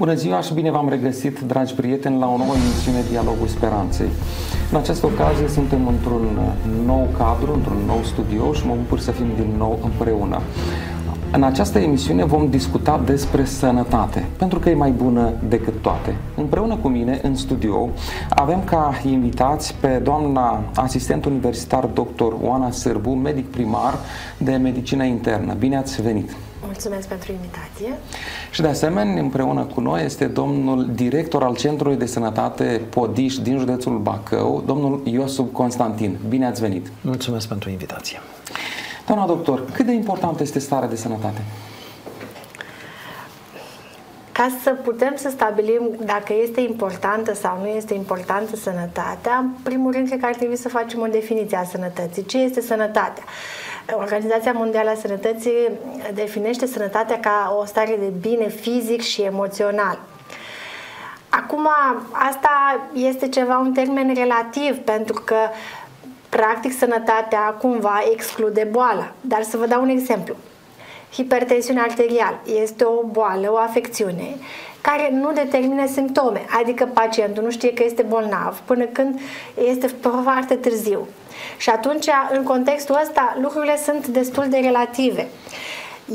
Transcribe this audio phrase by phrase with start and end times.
[0.00, 4.08] Bună ziua și bine v-am regăsit, dragi prieteni, la o nouă emisiune Dialogul Speranței.
[4.70, 6.38] În această ocazie suntem într-un
[6.84, 10.40] nou cadru, într-un nou studio și mă bucur să fim din nou împreună.
[11.32, 16.16] În această emisiune vom discuta despre sănătate, pentru că e mai bună decât toate.
[16.36, 17.88] Împreună cu mine, în studio,
[18.28, 22.32] avem ca invitați pe doamna asistent universitar dr.
[22.42, 23.94] Oana Sârbu, medic primar
[24.38, 25.54] de medicină internă.
[25.54, 26.30] Bine ați venit!
[26.64, 27.98] Mulțumesc pentru invitație.
[28.50, 33.58] Și de asemenea, împreună cu noi este domnul director al Centrului de Sănătate Podiș din
[33.58, 36.18] județul Bacău, domnul Iosub Constantin.
[36.28, 36.86] Bine ați venit!
[37.00, 38.20] Mulțumesc pentru invitație.
[39.06, 41.40] Doamna doctor, cât de importantă este starea de sănătate?
[44.32, 49.92] Ca să putem să stabilim dacă este importantă sau nu este importantă sănătatea, în primul
[49.92, 52.24] rând cred că ar trebui să facem o definiție a sănătății.
[52.24, 53.24] Ce este sănătatea?
[53.90, 55.70] Organizația Mondială a Sănătății
[56.14, 59.98] definește sănătatea ca o stare de bine fizic și emoțional.
[61.28, 61.68] Acum,
[62.12, 65.36] asta este ceva, un termen relativ, pentru că
[66.28, 69.12] practic sănătatea cumva exclude boala.
[69.20, 70.34] Dar să vă dau un exemplu.
[71.12, 74.36] Hipertensiunea arterială este o boală, o afecțiune
[74.82, 79.20] care nu determină simptome, adică pacientul nu știe că este bolnav până când
[79.70, 79.86] este
[80.22, 81.08] foarte târziu.
[81.56, 85.28] Și atunci, în contextul ăsta, lucrurile sunt destul de relative.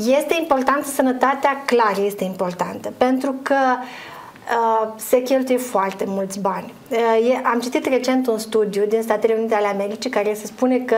[0.06, 1.62] Este importantă sănătatea?
[1.64, 6.72] Clar este importantă, pentru că uh, se cheltuie foarte mulți bani.
[6.88, 10.96] Uh, am citit recent un studiu din Statele Unite ale Americii care se spune că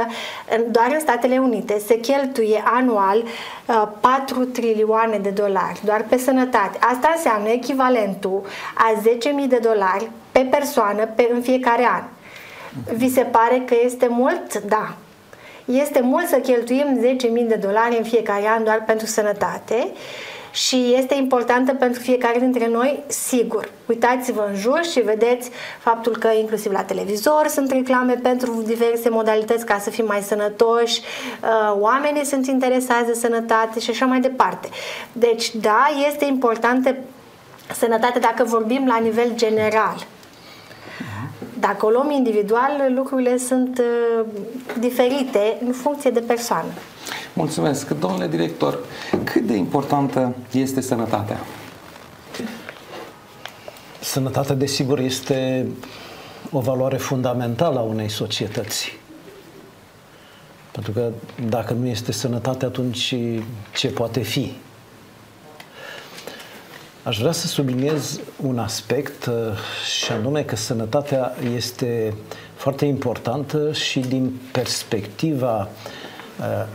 [0.71, 3.25] doar în Statele Unite se cheltuie anual
[4.01, 6.79] 4 uh, trilioane de dolari doar pe sănătate.
[6.81, 8.43] Asta înseamnă echivalentul
[8.75, 9.01] a
[9.43, 12.03] 10.000 de dolari pe persoană pe, în fiecare an.
[12.95, 14.63] Vi se pare că este mult?
[14.63, 14.97] Da.
[15.65, 16.99] Este mult să cheltuim
[17.43, 19.93] 10.000 de dolari în fiecare an doar pentru sănătate
[20.53, 23.71] și este importantă pentru fiecare dintre noi, sigur.
[23.87, 29.67] Uitați-vă în jur și vedeți faptul că inclusiv la televizor sunt reclame pentru diverse modalități
[29.67, 34.69] ca să fim mai sănătoși, uh, oamenii sunt interesați de sănătate și așa mai departe.
[35.13, 36.97] Deci, da, este importantă
[37.77, 40.07] sănătatea dacă vorbim la nivel general.
[41.61, 44.27] Dacă o luăm individual, lucrurile sunt uh,
[44.79, 46.69] diferite în funcție de persoană.
[47.33, 47.89] Mulțumesc.
[47.89, 48.79] Domnule director,
[49.25, 51.41] cât de importantă este sănătatea?
[54.01, 55.67] Sănătatea, desigur, este
[56.51, 58.99] o valoare fundamentală a unei societăți.
[60.71, 61.11] Pentru că
[61.49, 63.15] dacă nu este sănătate, atunci
[63.75, 64.53] ce poate fi?
[67.03, 69.35] Aș vrea să subliniez un aspect uh,
[70.03, 72.15] și anume că sănătatea este
[72.55, 76.67] foarte importantă și din perspectiva uh,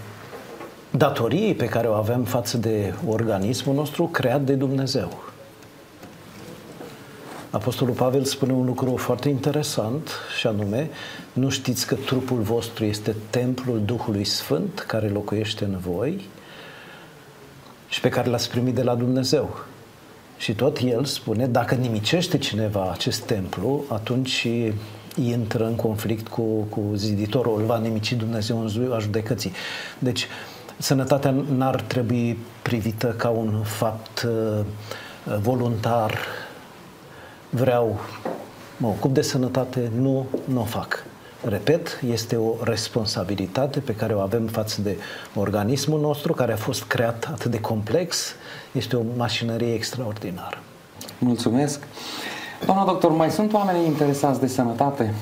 [0.92, 5.24] datoriei pe care o avem față de organismul nostru creat de Dumnezeu.
[7.50, 10.10] Apostolul Pavel spune un lucru foarte interesant
[10.40, 10.90] și anume,
[11.34, 16.30] nu știți că trupul vostru este templul Duhului Sfânt care locuiește în voi
[17.90, 19.66] și pe care l-ați primit de la Dumnezeu.
[20.38, 24.48] Și tot el spune, dacă nimicește cineva acest templu, atunci
[25.16, 29.52] intră în conflict cu, cu ziditorul, îl va nimici Dumnezeu în ziua judecății.
[30.00, 30.28] Deci,
[30.78, 34.66] sănătatea n-ar trebui privită ca un fapt uh,
[35.42, 36.18] voluntar.
[37.50, 38.00] Vreau,
[38.78, 41.06] mă ocup de sănătate, nu, nu o fac.
[41.48, 44.98] Repet, este o responsabilitate pe care o avem față de
[45.36, 48.36] organismul nostru, care a fost creat atât de complex,
[48.76, 50.58] este o mașinărie extraordinară.
[51.18, 51.80] Mulțumesc.
[52.66, 55.14] Doamna doctor, mai sunt oameni interesați de sănătate?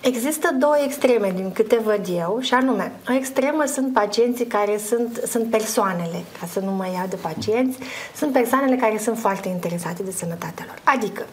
[0.00, 5.20] Există două extreme din câte văd eu și anume, o extremă sunt pacienții care sunt,
[5.26, 7.78] sunt persoanele, ca să nu mă iau de pacienți,
[8.16, 10.78] sunt persoanele care sunt foarte interesate de sănătatea lor.
[10.84, 11.26] Adică,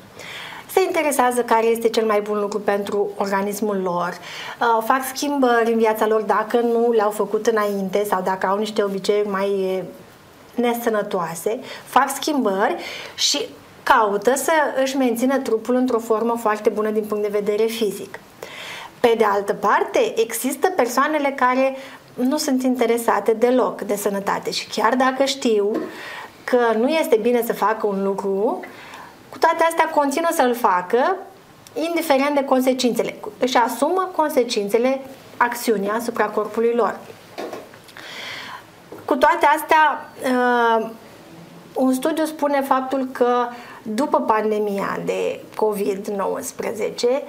[0.78, 4.18] se interesează care este cel mai bun lucru pentru organismul lor,
[4.60, 8.84] uh, fac schimbări în viața lor dacă nu le-au făcut înainte sau dacă au niște
[8.84, 9.84] obiceiuri mai
[10.56, 12.76] nesănătoase, fac schimbări
[13.16, 13.46] și
[13.84, 14.52] caută să
[14.84, 18.20] își mențină trupul într-o formă foarte bună din punct de vedere fizic.
[19.00, 21.76] Pe de altă parte, există persoanele care
[22.14, 25.72] nu sunt interesate deloc de sănătate și chiar dacă știu
[26.44, 28.60] că nu este bine să facă un lucru,
[29.38, 31.18] cu toate astea continuă să-l facă,
[31.74, 33.16] indiferent de consecințele.
[33.40, 35.02] Își asumă consecințele
[35.38, 37.00] acțiunii asupra corpului lor.
[39.06, 40.90] Cu toate astea, uh,
[41.74, 43.48] un studiu spune faptul că
[43.82, 47.24] după pandemia de COVID-19,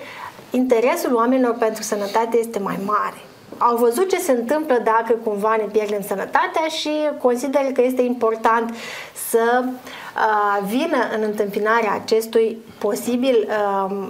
[0.50, 3.22] interesul oamenilor pentru sănătate este mai mare.
[3.58, 6.90] au văzut ce se întâmplă dacă cumva ne pierdem sănătatea și
[7.20, 8.74] consideră că este important
[9.30, 9.70] să uh,
[10.66, 14.08] vină în întâmpinarea acestui posibil uh,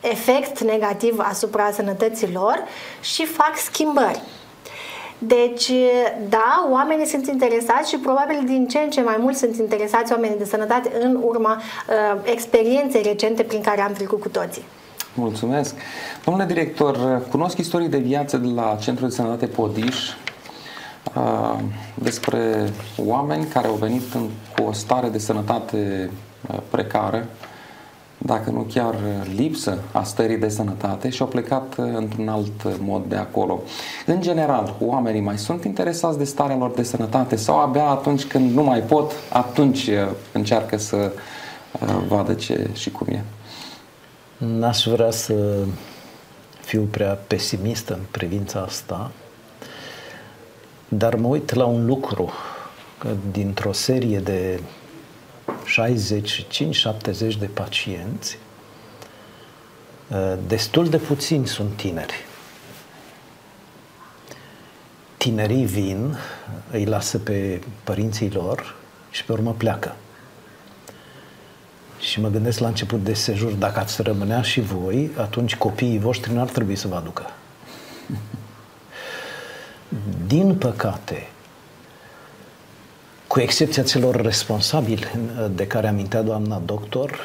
[0.00, 2.62] efect negativ asupra sănătății lor
[3.00, 4.20] și fac schimbări.
[5.18, 5.70] Deci,
[6.28, 10.38] da, oamenii sunt interesați și probabil din ce în ce mai mult sunt interesați oamenii
[10.38, 14.62] de sănătate în urma uh, experienței recente prin care am trecut cu toții.
[15.14, 15.74] Mulțumesc.
[16.24, 20.14] Domnule director, cunosc istorii de viață de la Centrul de Sănătate Podiș uh,
[21.94, 26.10] despre oameni care au venit în, cu o stare de sănătate
[26.50, 27.26] uh, precară,
[28.18, 28.94] dacă nu chiar
[29.36, 33.60] lipsă a stării de sănătate și au plecat uh, într-un alt mod de acolo.
[34.06, 38.54] În general, oamenii mai sunt interesați de starea lor de sănătate sau abia atunci când
[38.54, 39.90] nu mai pot, atunci
[40.32, 41.12] încearcă să
[42.08, 43.22] vadă ce și cum e?
[44.36, 45.34] N-aș vrea să
[46.60, 49.10] fiu prea pesimist în privința asta,
[50.88, 52.32] dar mă uit la un lucru,
[52.98, 54.60] că dintr-o serie de
[57.32, 58.38] 65-70 de pacienți,
[60.46, 62.26] destul de puțini sunt tineri.
[65.16, 66.16] Tinerii vin,
[66.70, 68.74] îi lasă pe părinții lor
[69.10, 69.96] și pe urmă pleacă.
[71.98, 76.32] Și mă gândesc la început de sejur, dacă ați rămânea și voi, atunci copiii voștri
[76.32, 77.30] n-ar trebui să vă aducă.
[80.26, 81.26] Din păcate,
[83.26, 85.06] cu excepția celor responsabili
[85.54, 87.18] de care amintea doamna doctor,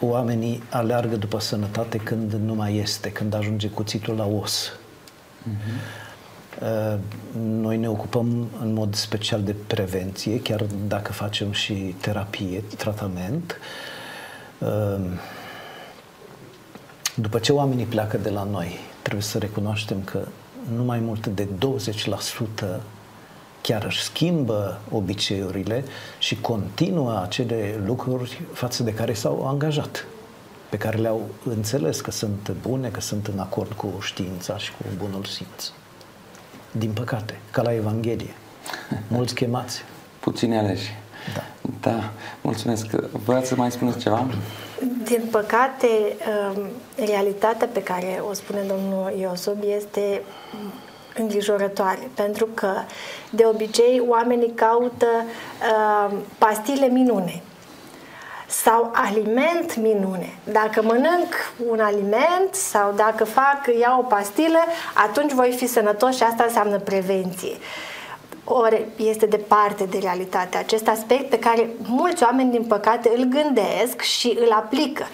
[0.00, 4.72] oamenii aleargă după sănătate când nu mai este, când ajunge cuțitul la os.
[4.72, 6.02] Uh-huh.
[7.38, 13.58] Noi ne ocupăm în mod special de prevenție, chiar dacă facem și terapie, tratament.
[14.58, 15.20] Ehm,
[17.14, 20.26] după ce oamenii pleacă de la noi, trebuie să recunoaștem că
[20.76, 21.48] nu mai mult de
[22.76, 22.80] 20%
[23.62, 25.84] chiar își schimbă obiceiurile
[26.18, 30.06] și continuă acele lucruri față de care s-au angajat,
[30.68, 34.84] pe care le-au înțeles că sunt bune, că sunt în acord cu știința și cu
[34.98, 35.70] bunul simț.
[36.72, 38.34] Din păcate, ca la Evanghelie.
[39.08, 39.82] Mulți chemați.
[40.20, 40.90] Puțini aleși.
[41.34, 41.42] Da.
[41.80, 42.10] Da,
[42.40, 42.86] mulțumesc.
[43.24, 44.26] Vreați să mai spuneți ceva?
[45.04, 45.88] Din păcate,
[46.56, 46.62] um,
[47.06, 50.22] realitatea pe care o spune domnul Iosob este
[51.18, 52.72] îngrijorătoare, pentru că
[53.30, 57.42] de obicei oamenii caută uh, pastile minune
[58.46, 60.34] sau aliment minune.
[60.44, 64.58] Dacă mănânc un aliment sau dacă fac, iau o pastilă,
[64.94, 67.50] atunci voi fi sănătos și asta înseamnă prevenție.
[67.50, 67.91] Uh,
[68.52, 74.00] ori este departe de realitate acest aspect pe care mulți oameni, din păcate, îl gândesc
[74.00, 75.04] și îl aplică.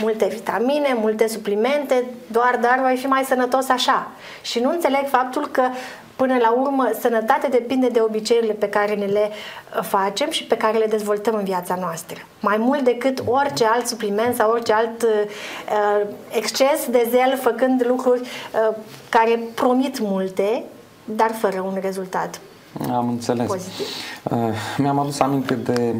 [0.00, 4.10] Multe vitamine, multe suplimente, doar, dar voi fi mai sănătos așa.
[4.42, 5.62] Și nu înțeleg faptul că
[6.18, 10.56] Până la urmă, sănătatea depinde de obiceiurile pe care ne le uh, facem și pe
[10.56, 12.16] care le dezvoltăm în viața noastră.
[12.40, 17.86] Mai mult decât orice alt supliment sau orice alt uh, uh exces de zel, făcând
[17.86, 18.76] lucruri uh,
[19.08, 20.64] care promit multe,
[21.04, 22.40] dar fără un rezultat
[22.90, 23.46] am înțeles.
[23.46, 23.86] Pozitiv.
[24.30, 24.38] Uh,
[24.78, 25.94] mi-am adus aminte de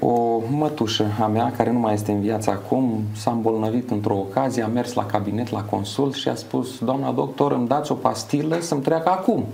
[0.00, 4.62] o mătușă a mea, care nu mai este în viață acum, s-a îmbolnăvit într-o ocazie,
[4.62, 8.58] a mers la cabinet, la consult și a spus, doamna doctor, îmi dați o pastilă
[8.60, 9.44] să-mi treacă acum.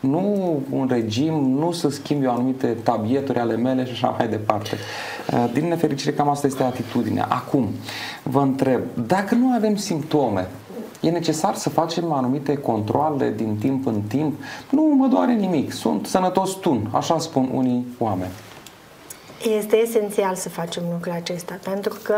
[0.00, 4.76] Nu un regim, nu să schimbi anumite tabieturi ale mele și așa mai departe.
[5.32, 7.26] Uh, din nefericire, cam asta este atitudinea.
[7.28, 7.68] Acum,
[8.22, 10.48] vă întreb, dacă nu avem simptome,
[11.04, 14.40] E necesar să facem anumite controle din timp în timp.
[14.70, 18.32] Nu mă doare nimic, sunt sănătos tun, așa spun unii oameni.
[19.56, 22.14] Este esențial să facem lucrul acesta, pentru că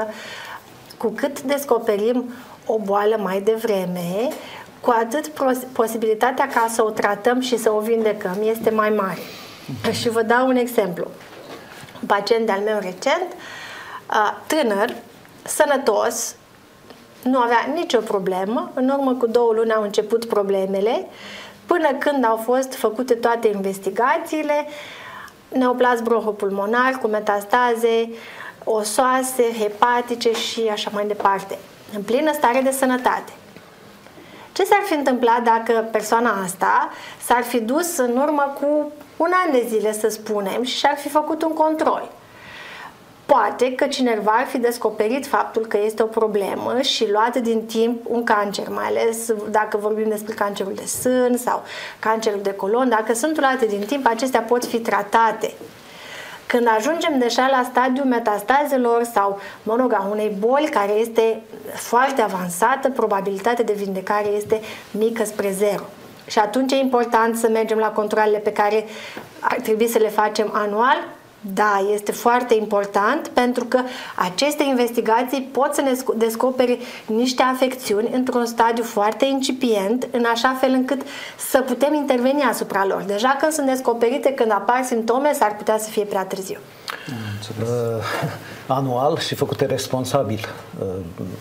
[0.99, 2.25] cu cât descoperim
[2.67, 4.29] o boală mai devreme,
[4.81, 5.33] cu atât
[5.73, 9.19] posibilitatea ca să o tratăm și să o vindecăm este mai mare.
[9.21, 9.93] Uh-huh.
[9.93, 11.07] Și vă dau un exemplu.
[12.01, 13.27] Un pacient de-al meu recent,
[14.47, 14.95] tânăr,
[15.43, 16.35] sănătos,
[17.27, 18.71] nu avea nicio problemă.
[18.75, 21.07] În urmă cu două luni au început problemele,
[21.67, 24.67] până când au fost făcute toate investigațiile,
[25.49, 28.11] neoplas bronhopulmonar cu metastaze,
[28.65, 31.59] osoase, hepatice și așa mai departe,
[31.95, 33.33] în plină stare de sănătate.
[34.53, 36.91] Ce s-ar fi întâmplat dacă persoana asta
[37.23, 41.09] s-ar fi dus în urmă cu un an de zile, să spunem, și și-ar fi
[41.09, 42.11] făcut un control?
[43.27, 48.05] Poate că cineva ar fi descoperit faptul că este o problemă și luat din timp
[48.09, 51.63] un cancer, mai ales dacă vorbim despre cancerul de sân sau
[51.99, 55.53] cancerul de colon, dacă sunt luate din timp, acestea pot fi tratate.
[56.47, 61.43] Când ajungem deja la stadiul metastazelor sau, mă rog, a unei boli care este
[61.75, 65.83] foarte avansată, probabilitatea de vindecare este mică spre zero.
[66.27, 68.85] Și atunci e important să mergem la controlele pe care
[69.41, 71.16] ar trebui să le facem anual,
[71.55, 73.81] da, este foarte important pentru că
[74.15, 80.71] aceste investigații pot să ne descopere niște afecțiuni într-un stadiu foarte incipient, în așa fel
[80.71, 81.03] încât
[81.51, 83.03] să putem interveni asupra lor.
[83.03, 86.59] Deja când sunt descoperite, când apar simptome, s-ar putea să fie prea târziu.
[87.61, 87.67] Uh,
[88.79, 90.41] anual și făcute responsabil.
[90.79, 90.87] Uh,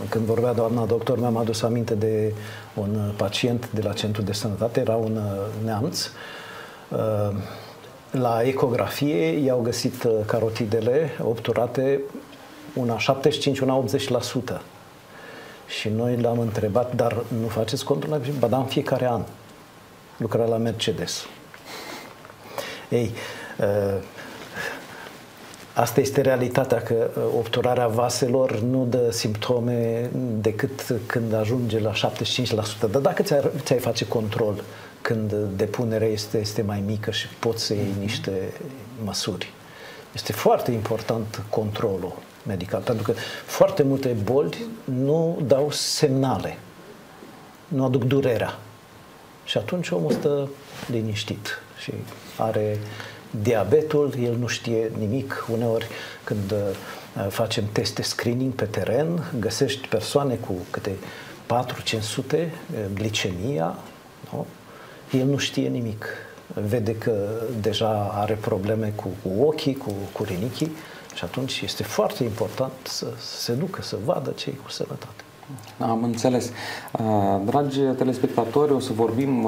[0.09, 2.33] când vorbea doamna doctor, mi-am adus aminte de
[2.73, 6.09] un pacient de la Centrul de Sănătate, era un uh, neamț.
[6.89, 7.35] Uh,
[8.15, 12.01] la ecografie i-au găsit uh, carotidele obturate
[12.73, 13.83] una 75, una
[14.57, 14.61] 80%.
[15.67, 18.21] Și noi l-am întrebat, dar nu faceți contul?
[18.39, 19.21] Ba da, în fiecare an.
[20.17, 21.25] Lucra la Mercedes.
[22.89, 23.11] Ei,
[23.59, 24.01] uh,
[25.73, 30.09] Asta este realitatea, că uh, obturarea vaselor nu dă simptome
[30.41, 32.89] decât când ajunge la 75%.
[32.91, 34.63] Dar dacă ți-ai, ți-ai face control
[35.05, 38.53] când depunerea este, este mai mică și poți să iei niște
[39.03, 39.53] măsuri.
[40.13, 42.13] Este foarte important controlul
[42.47, 46.57] medical, pentru că foarte multe boli nu dau semnale,
[47.67, 48.59] nu aduc durerea.
[49.43, 50.49] Și atunci omul stă
[50.87, 51.91] liniștit și
[52.37, 52.79] are
[53.41, 55.45] diabetul, el nu știe nimic.
[55.51, 55.87] Uneori
[56.23, 62.47] când uh, facem teste screening pe teren, găsești persoane cu câte 4-500 uh,
[62.93, 63.75] glicemia,
[64.31, 64.45] nu?
[65.11, 66.05] El nu știe nimic.
[66.67, 67.13] Vede că
[67.61, 70.71] deja are probleme cu, cu ochii, cu, cu rinichii
[71.13, 75.23] și atunci este foarte important să, să se ducă, să vadă cei cu sănătate.
[75.79, 76.51] Am înțeles.
[76.91, 79.47] Uh, dragi telespectatori, o să vorbim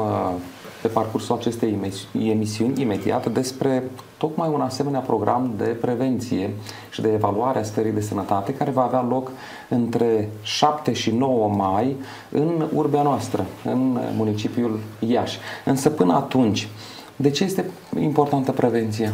[0.81, 3.83] pe parcursul acestei emisiuni imediat despre
[4.17, 6.49] tocmai un asemenea program de prevenție
[6.89, 9.31] și de evaluare a stării de sănătate care va avea loc
[9.69, 11.95] între 7 și 9 mai
[12.31, 15.37] în urbea noastră, în municipiul Iași.
[15.65, 16.67] Însă până atunci,
[17.15, 17.69] de ce este
[17.99, 19.13] importantă prevenția?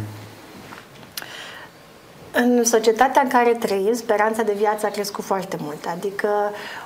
[2.36, 5.84] În societatea în care trăim, speranța de viață a crescut foarte mult.
[5.96, 6.28] Adică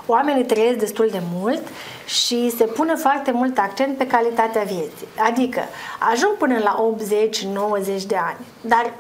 [0.07, 1.62] oamenii trăiesc destul de mult
[2.07, 5.09] și se pune foarte mult accent pe calitatea vieții.
[5.31, 5.61] Adică
[6.12, 6.95] ajung până la
[8.00, 8.38] 80-90 de ani.
[8.61, 8.93] Dar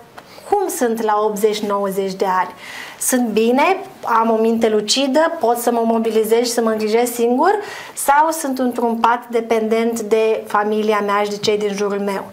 [0.50, 2.54] cum sunt la 80-90 de ani?
[3.00, 7.54] Sunt bine, am o minte lucidă, pot să mă mobilizez și să mă îngrijesc singur
[7.94, 12.24] sau sunt într-un pat dependent de familia mea și de cei din jurul meu?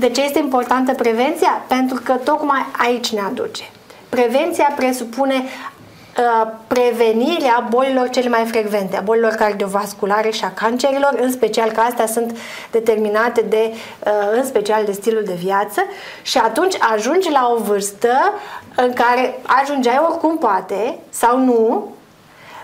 [0.00, 1.64] De ce este importantă prevenția?
[1.68, 3.62] Pentru că tocmai aici ne aduce.
[4.08, 11.30] Prevenția presupune uh, prevenirea bolilor cele mai frecvente, a bolilor cardiovasculare și a cancerilor, în
[11.30, 12.36] special că astea sunt
[12.70, 15.82] determinate de, uh, în special de stilul de viață
[16.22, 18.32] și atunci ajungi la o vârstă
[18.76, 21.94] în care ajungeai oricum poate sau nu,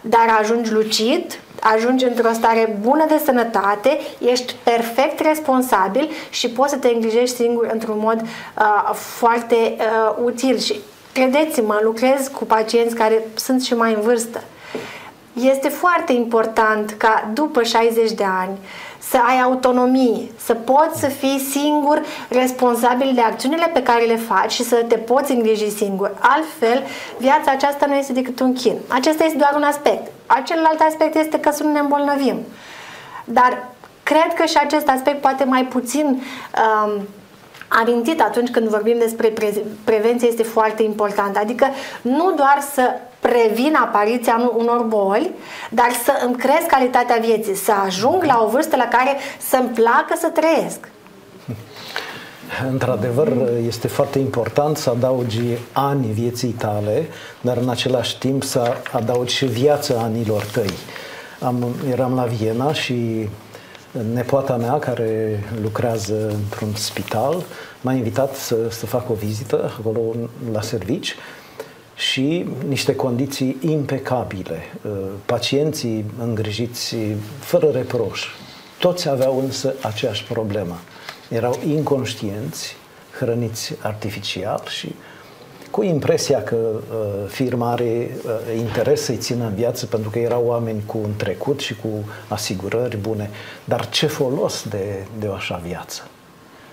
[0.00, 6.78] dar ajungi lucid, ajungi într-o stare bună de sănătate, ești perfect responsabil și poți să
[6.78, 10.58] te îngrijești singur într-un mod uh, foarte uh, util.
[10.58, 10.80] Și
[11.12, 14.42] credeți-mă, lucrez cu pacienți care sunt și mai în vârstă.
[15.32, 18.58] Este foarte important ca după 60 de ani
[19.10, 24.52] să ai autonomie, să poți să fii singur responsabil de acțiunile pe care le faci
[24.52, 26.14] și să te poți îngriji singur.
[26.20, 26.82] Altfel,
[27.18, 28.76] viața aceasta nu este decât un chin.
[28.88, 30.12] Acesta este doar un aspect.
[30.44, 32.40] Celălalt aspect este că să nu ne îmbolnăvim.
[33.24, 33.68] Dar
[34.02, 37.02] cred că și acest aspect poate mai puțin um,
[37.68, 41.36] amintit atunci când vorbim despre pre- prevenție este foarte important.
[41.36, 41.66] Adică
[42.02, 42.90] nu doar să
[43.26, 45.30] previn apariția unor boli,
[45.70, 49.16] dar să îmi cresc calitatea vieții, să ajung la o vârstă la care
[49.48, 50.78] să-mi placă să trăiesc.
[52.72, 53.32] Într-adevăr,
[53.66, 55.40] este foarte important să adaugi
[55.72, 57.06] ani vieții tale,
[57.40, 60.70] dar în același timp să adaugi și viața anilor tăi.
[61.40, 63.28] Am, eram la Viena și
[64.14, 67.44] nepoata mea, care lucrează într-un spital,
[67.80, 70.00] m-a invitat să, să fac o vizită acolo
[70.52, 71.16] la servici
[71.96, 74.62] și niște condiții impecabile.
[74.82, 74.92] Uh,
[75.26, 76.96] pacienții îngrijiți
[77.38, 78.24] fără reproș.
[78.78, 80.78] Toți aveau însă aceeași problemă.
[81.28, 82.76] Erau inconștienți,
[83.18, 84.94] hrăniți artificial și
[85.70, 90.44] cu impresia că uh, firma are uh, interes să-i țină în viață pentru că erau
[90.46, 91.88] oameni cu un trecut și cu
[92.28, 93.30] asigurări bune.
[93.64, 96.08] Dar ce folos de, de o așa viață?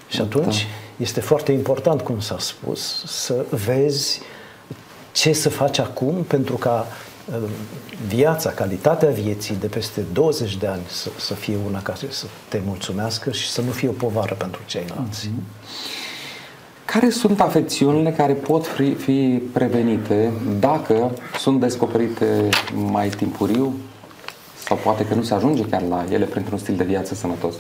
[0.07, 0.23] Și da.
[0.23, 1.03] atunci da.
[1.03, 4.21] este foarte important, cum s-a spus, să vezi
[5.13, 6.87] ce să faci acum pentru ca
[7.25, 7.49] uh,
[8.07, 12.61] viața, calitatea vieții de peste 20 de ani să, să fie una care să te
[12.65, 15.27] mulțumească și să nu fie o povară pentru ceilalți.
[15.27, 16.11] Mm-hmm.
[16.85, 23.73] Care sunt afecțiunile care pot fi, fi prevenite dacă sunt descoperite mai timpuriu
[24.65, 27.55] sau poate că nu se ajunge chiar la ele printr-un stil de viață sănătos?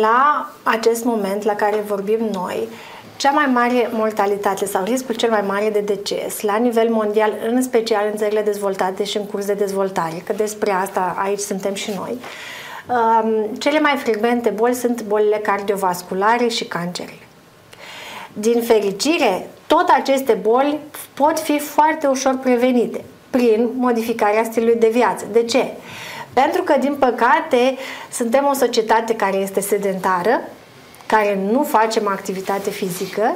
[0.00, 2.68] La acest moment la care vorbim noi,
[3.16, 7.62] cea mai mare mortalitate sau riscul cel mai mare de deces la nivel mondial, în
[7.62, 11.90] special în țările dezvoltate și în curs de dezvoltare, că despre asta aici suntem și
[11.96, 12.18] noi,
[12.88, 17.18] um, cele mai frecvente boli sunt bolile cardiovasculare și cancerele.
[18.32, 20.78] Din fericire, tot aceste boli
[21.14, 25.24] pot fi foarte ușor prevenite prin modificarea stilului de viață.
[25.32, 25.66] De ce?
[26.32, 27.76] Pentru că, din păcate,
[28.10, 30.40] suntem o societate care este sedentară,
[31.06, 33.34] care nu facem activitate fizică,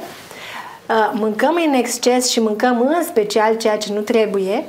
[0.88, 4.64] uh, mâncăm în exces și mâncăm în special ceea ce nu trebuie.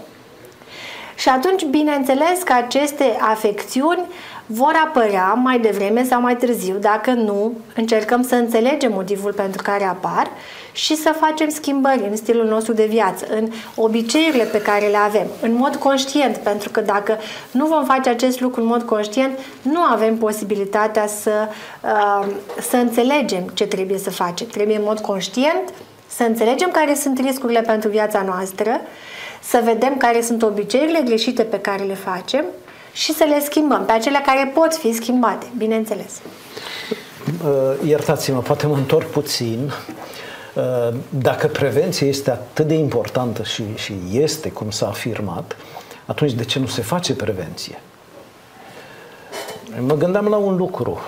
[1.15, 4.05] Și atunci, bineînțeles că aceste afecțiuni
[4.45, 9.83] vor apărea mai devreme sau mai târziu, dacă nu încercăm să înțelegem motivul pentru care
[9.83, 10.31] apar
[10.71, 15.27] și să facem schimbări în stilul nostru de viață, în obiceiurile pe care le avem,
[15.41, 17.17] în mod conștient, pentru că dacă
[17.51, 21.47] nu vom face acest lucru în mod conștient, nu avem posibilitatea să,
[21.83, 22.27] uh,
[22.61, 24.47] să înțelegem ce trebuie să facem.
[24.47, 25.73] Trebuie în mod conștient
[26.07, 28.81] să înțelegem care sunt riscurile pentru viața noastră,
[29.43, 32.45] să vedem care sunt obiceiurile greșite pe care le facem
[32.93, 36.21] și să le schimbăm, pe acelea care pot fi schimbate, bineînțeles.
[37.45, 39.71] Uh, iertați-mă, poate mă întorc puțin.
[40.55, 45.55] Uh, dacă prevenția este atât de importantă și, și este, cum s-a afirmat,
[46.05, 47.81] atunci de ce nu se face prevenție?
[49.79, 50.99] Mă gândeam la un lucru.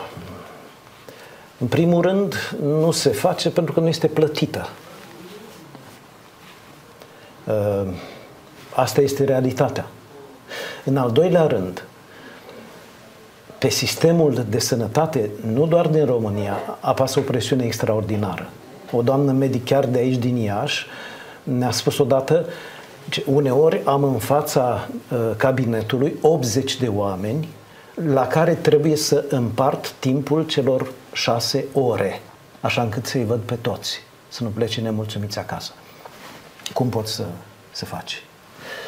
[1.57, 4.69] În primul rând, nu se face pentru că nu este plătită.
[7.43, 7.87] Uh,
[8.75, 9.85] asta este realitatea.
[10.85, 11.83] În al doilea rând,
[13.57, 18.49] pe sistemul de sănătate, nu doar din România, apasă o presiune extraordinară.
[18.95, 20.85] O doamnă medic chiar de aici, din Iași,
[21.43, 22.45] ne-a spus odată
[23.09, 27.47] că uneori am în fața uh, cabinetului 80 de oameni
[27.93, 32.21] la care trebuie să împart timpul celor șase ore,
[32.61, 35.71] așa încât să-i văd pe toți, să nu plece nemulțumiți acasă.
[36.73, 37.25] Cum pot să,
[37.71, 38.23] să faci?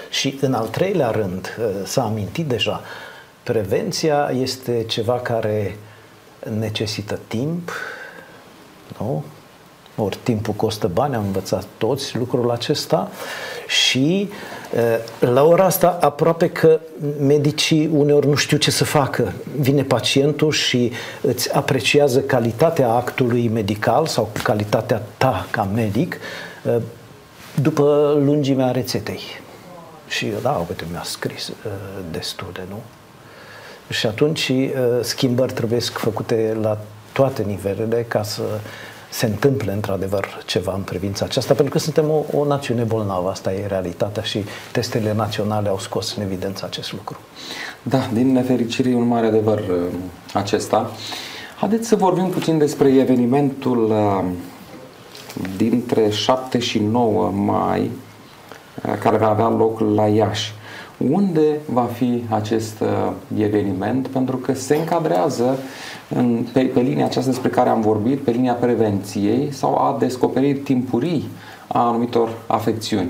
[0.10, 2.82] Și în al treilea rând, uh, s-a amintit deja,
[3.44, 5.78] prevenția este ceva care
[6.60, 7.72] necesită timp,
[8.98, 9.24] nu?
[9.98, 13.10] Ori timpul costă bani, am învățat toți lucrul acesta
[13.68, 14.30] și
[14.74, 16.80] uh, la ora asta aproape că
[17.20, 19.34] medicii uneori nu știu ce să facă.
[19.60, 26.18] Vine pacientul și îți apreciază calitatea actului medical sau calitatea ta ca medic
[26.64, 26.76] uh,
[27.62, 29.22] după lungimea rețetei.
[30.08, 31.54] Și eu, da, uite, mi-a scris uh,
[32.12, 32.82] destule, nu?
[33.90, 36.78] Și atunci uh, schimbări trebuie făcute la
[37.12, 38.42] toate nivelele ca să
[39.18, 43.54] se întâmple într-adevăr ceva în privința aceasta, pentru că suntem o, o națiune bolnavă, asta
[43.54, 47.18] e realitatea și testele naționale au scos în evidență acest lucru.
[47.84, 49.94] Da, din nefericire e un mare adevăr uh,
[50.34, 50.92] acesta.
[51.60, 54.26] Haideți să vorbim puțin despre evenimentul uh,
[55.58, 57.92] dintre 7 și 9 mai
[59.00, 60.54] care va avea loc la Iași.
[60.98, 64.08] Unde va fi acest uh, eveniment?
[64.08, 65.60] Pentru că se încadrează
[66.10, 70.64] în, pe, pe linia aceasta despre care am vorbit, pe linia prevenției sau a descoperit
[70.64, 71.30] timpurii
[71.68, 73.10] a anumitor afecțiuni.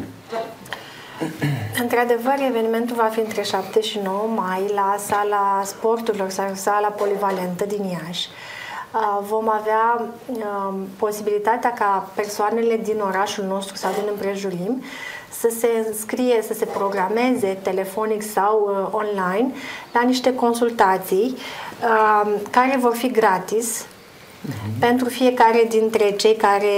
[1.82, 7.66] Într-adevăr, evenimentul va fi între 7 și 9 mai la sala sporturilor sau sala polivalentă
[7.66, 8.28] din Iași.
[8.94, 14.84] Uh, vom avea um, posibilitatea ca persoanele din orașul nostru sau din împrejurim
[15.50, 19.52] să se înscrie, să se programeze telefonic sau uh, online
[19.94, 21.38] la niște consultații
[21.82, 24.80] uh, care vor fi gratis uh-huh.
[24.80, 26.70] pentru fiecare dintre cei care,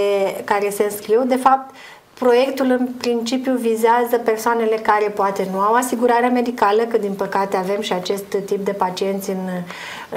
[0.43, 1.23] care se înscriu.
[1.25, 1.75] De fapt,
[2.19, 7.81] Proiectul în principiu vizează persoanele care poate nu au asigurare medicală, că din păcate avem
[7.81, 9.49] și acest tip de pacienți în,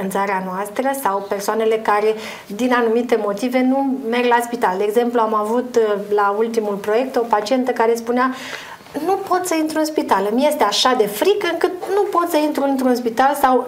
[0.03, 2.15] în țara noastră, sau persoanele care
[2.47, 4.79] din anumite motive nu merg la spital.
[4.79, 5.79] De exemplu, am avut
[6.15, 8.35] la ultimul proiect o pacientă care spunea
[9.07, 10.29] nu pot să intru în spital.
[10.31, 13.67] Îmi este așa de frică încât nu pot să intru într-un spital sau,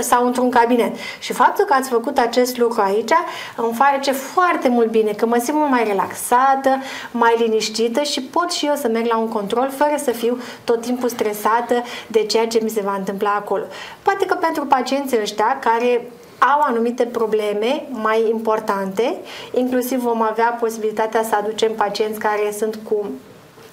[0.00, 0.96] sau într-un cabinet.
[1.18, 3.12] Și faptul că ați făcut acest lucru aici
[3.56, 8.50] îmi face foarte mult bine, că mă simt mult mai relaxată, mai liniștită și pot
[8.50, 12.46] și eu să merg la un control fără să fiu tot timpul stresată de ceea
[12.46, 13.64] ce mi se va întâmpla acolo.
[14.02, 19.16] Poate că pentru pacienții ăștia care au anumite probleme mai importante,
[19.52, 23.06] inclusiv vom avea posibilitatea să aducem pacienți care sunt cu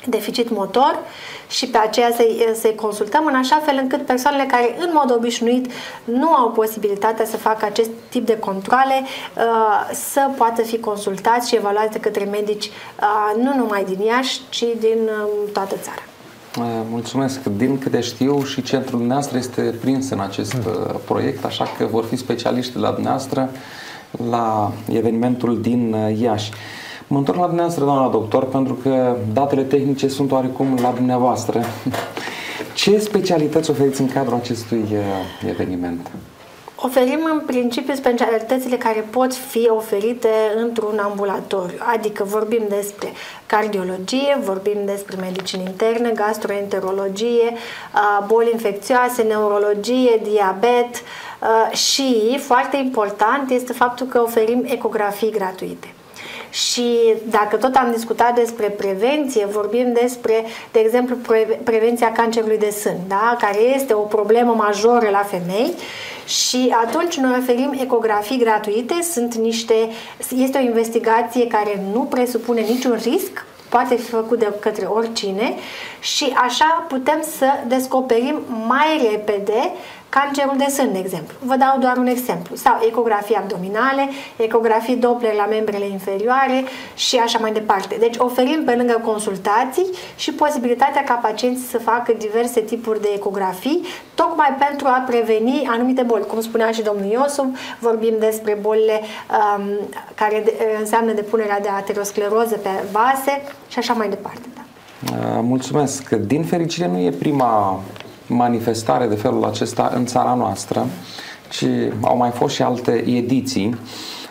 [0.06, 1.00] deficit motor
[1.50, 5.72] și pe aceea să-i, să consultăm în așa fel încât persoanele care în mod obișnuit
[6.04, 11.56] nu au posibilitatea să facă acest tip de controle uh, să poată fi consultați și
[11.56, 16.02] evaluați de către medici uh, nu numai din Iași, ci din um, toată țara.
[16.60, 17.44] Uh, mulțumesc.
[17.44, 20.56] Din câte știu și centrul dumneavoastră este prins în acest
[21.06, 23.50] proiect, așa că vor fi specialiști la dumneavoastră
[24.30, 26.52] la evenimentul din Iași.
[27.12, 31.62] Mă întorc la dumneavoastră, doamna doctor, pentru că datele tehnice sunt oarecum la dumneavoastră.
[32.74, 36.12] Ce specialități oferiți în cadrul acestui uh, eveniment?
[36.76, 43.10] Oferim în principiu specialitățile care pot fi oferite într-un ambulatoriu, adică vorbim despre
[43.46, 53.50] cardiologie, vorbim despre medicină internă, gastroenterologie, uh, boli infecțioase, neurologie, diabet uh, și, foarte important,
[53.50, 55.94] este faptul că oferim ecografii gratuite.
[56.52, 61.16] Și dacă tot am discutat despre prevenție, vorbim despre, de exemplu,
[61.64, 63.38] prevenția cancerului de sân, da?
[63.40, 65.74] care este o problemă majoră la femei
[66.26, 69.74] și atunci noi oferim ecografii gratuite, sunt niște,
[70.36, 75.56] este o investigație care nu presupune niciun risc, poate fi făcut de către oricine
[76.00, 79.72] și așa putem să descoperim mai repede
[80.18, 81.36] Cancerul de sân, de exemplu.
[81.40, 82.56] Vă dau doar un exemplu.
[82.56, 86.64] Sau ecografii abdominale, ecografii Doppler la membrele inferioare
[86.96, 87.96] și așa mai departe.
[88.00, 93.86] Deci oferim pe lângă consultații și posibilitatea ca pacienții să facă diverse tipuri de ecografii,
[94.16, 96.26] tocmai pentru a preveni anumite boli.
[96.26, 99.64] Cum spunea și domnul Iosub, vorbim despre bolile um,
[100.16, 104.48] care de, înseamnă depunerea de ateroscleroză pe vase și așa mai departe.
[104.56, 104.62] Da.
[105.42, 106.10] Mulțumesc.
[106.10, 107.80] Din fericire nu e prima
[108.34, 110.86] manifestare de felul acesta în țara noastră,
[111.50, 111.66] ci
[112.02, 113.78] au mai fost și alte ediții.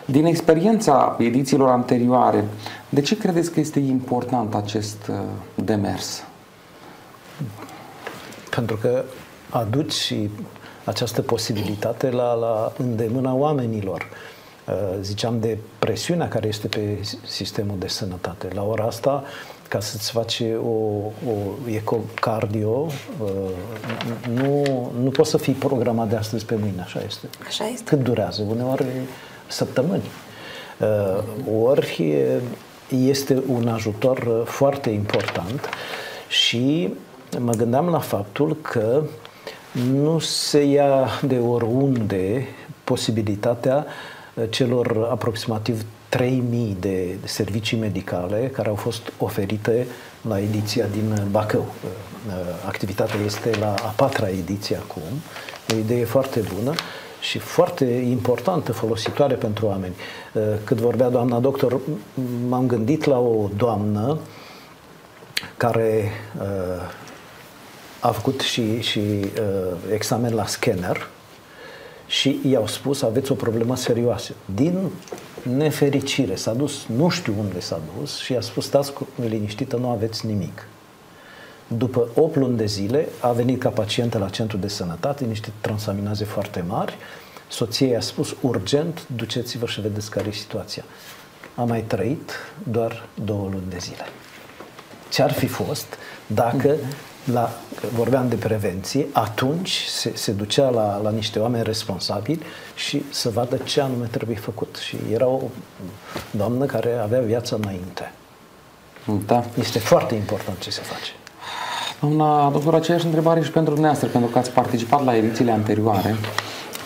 [0.05, 2.45] Din experiența edițiilor anterioare,
[2.89, 5.15] de ce credeți că este important acest uh,
[5.55, 6.23] demers?
[8.49, 9.03] Pentru că
[9.49, 10.13] aduci
[10.83, 14.07] această posibilitate la, la îndemâna oamenilor.
[14.67, 18.47] Uh, ziceam de presiunea care este pe sistemul de sănătate.
[18.53, 19.23] La ora asta,
[19.71, 20.69] ca să-ți faci o,
[21.29, 22.87] o ecocardio,
[23.23, 23.29] uh,
[24.33, 24.63] nu,
[25.01, 27.29] nu poți să fii programat de astăzi pe mâine, așa este.
[27.47, 27.83] Așa este.
[27.83, 28.43] Cât durează?
[28.49, 28.85] Uneori
[29.47, 30.03] săptămâni.
[30.79, 31.23] Uh,
[31.63, 32.13] ori
[32.89, 35.69] este un ajutor foarte important
[36.27, 36.93] și
[37.39, 39.03] mă gândeam la faptul că
[39.91, 42.47] nu se ia de oriunde
[42.83, 43.85] posibilitatea
[44.49, 49.87] celor aproximativ 3000 de servicii medicale care au fost oferite
[50.21, 51.59] la ediția din Bacău.
[51.59, 51.89] Uh,
[52.27, 52.33] uh,
[52.65, 55.01] activitatea este la a patra ediție acum,
[55.73, 56.73] o idee foarte bună
[57.21, 59.93] și foarte importantă, folositoare pentru oameni.
[60.33, 61.79] Uh, cât vorbea doamna doctor,
[62.47, 64.19] m-am gândit la o doamnă
[65.57, 66.11] care
[67.99, 69.01] a făcut și, și
[69.93, 71.07] examen la scanner
[72.07, 74.33] și i-au spus aveți o problemă serioasă.
[74.55, 74.89] Din
[75.43, 80.25] nefericire s-a dus, nu știu unde s-a dus și a spus stați liniștită, nu aveți
[80.25, 80.67] nimic.
[81.67, 86.23] După 8 luni de zile a venit ca pacientă la centru de sănătate, niște transaminaze
[86.23, 86.97] foarte mari,
[87.47, 90.83] soția i-a spus urgent, duceți-vă și vedeți care e situația.
[91.55, 92.31] A mai trăit
[92.63, 94.05] doar două luni de zile.
[95.09, 96.75] Ce ar fi fost dacă
[97.23, 97.51] la,
[97.95, 102.41] vorbeam de prevenție, atunci se, se ducea la, la niște oameni responsabili
[102.75, 104.75] și să vadă ce anume trebuie făcut.
[104.75, 105.41] Și era o
[106.31, 108.11] doamnă care avea viața înainte.
[109.25, 109.43] Da.
[109.59, 111.11] Este foarte important ce se face.
[111.99, 116.15] Doamna doctor, aceeași întrebare și pentru dumneavoastră, pentru că ați participat la edițiile anterioare.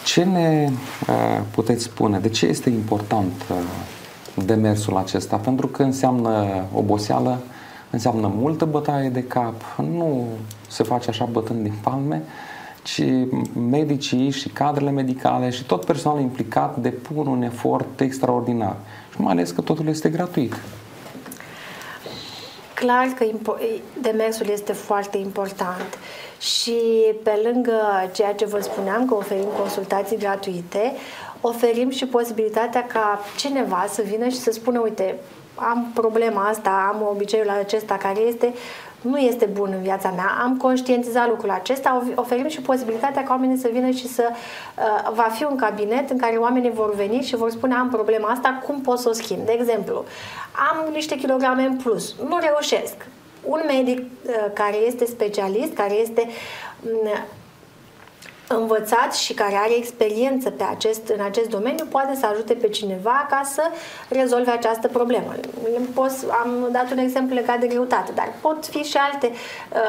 [0.05, 0.69] Ce ne
[1.07, 2.19] uh, puteți spune?
[2.19, 5.35] De ce este important uh, demersul acesta?
[5.35, 7.39] Pentru că înseamnă oboseală,
[7.95, 10.27] înseamnă multă bătaie de cap, nu
[10.67, 12.23] se face așa bătând din palme,
[12.83, 13.01] ci
[13.69, 18.75] medicii și cadrele medicale și tot personalul implicat depun un efort extraordinar.
[19.13, 20.55] Și mai ales că totul este gratuit.
[22.73, 23.25] Clar că
[24.01, 25.97] demersul este foarte important
[26.39, 26.77] și
[27.23, 27.79] pe lângă
[28.13, 30.93] ceea ce vă spuneam că oferim consultații gratuite,
[31.41, 35.15] oferim și posibilitatea ca cineva să vină și să spună, uite,
[35.55, 38.53] am problema asta, am obiceiul acesta care este
[39.05, 43.57] nu este bun în viața mea, am conștientizat lucrul acesta, oferim și posibilitatea ca oamenii
[43.57, 47.35] să vină și să uh, va fi un cabinet în care oamenii vor veni și
[47.35, 49.45] vor spune am problema asta, cum pot să o schimb?
[49.45, 50.05] De exemplu,
[50.69, 52.95] am niște kilograme în plus, nu reușesc.
[53.43, 56.27] Un medic uh, care este specialist, care este
[56.81, 57.09] um,
[58.47, 63.25] învățat și care are experiență pe acest, în acest domeniu poate să ajute pe cineva
[63.29, 63.61] ca să
[64.09, 65.33] rezolve această problemă.
[65.93, 69.79] Poți, am dat un exemplu legat de greutate, dar pot fi și alte, uh,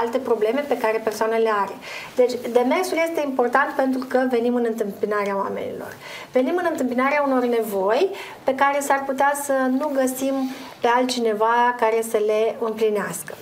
[0.00, 1.74] alte probleme pe care persoana le are.
[2.16, 5.96] Deci, demersul este important pentru că venim în întâmpinarea oamenilor.
[6.32, 8.10] Venim în întâmpinarea unor nevoi
[8.44, 10.34] pe care s-ar putea să nu găsim
[10.80, 13.34] pe altcineva care să le împlinească.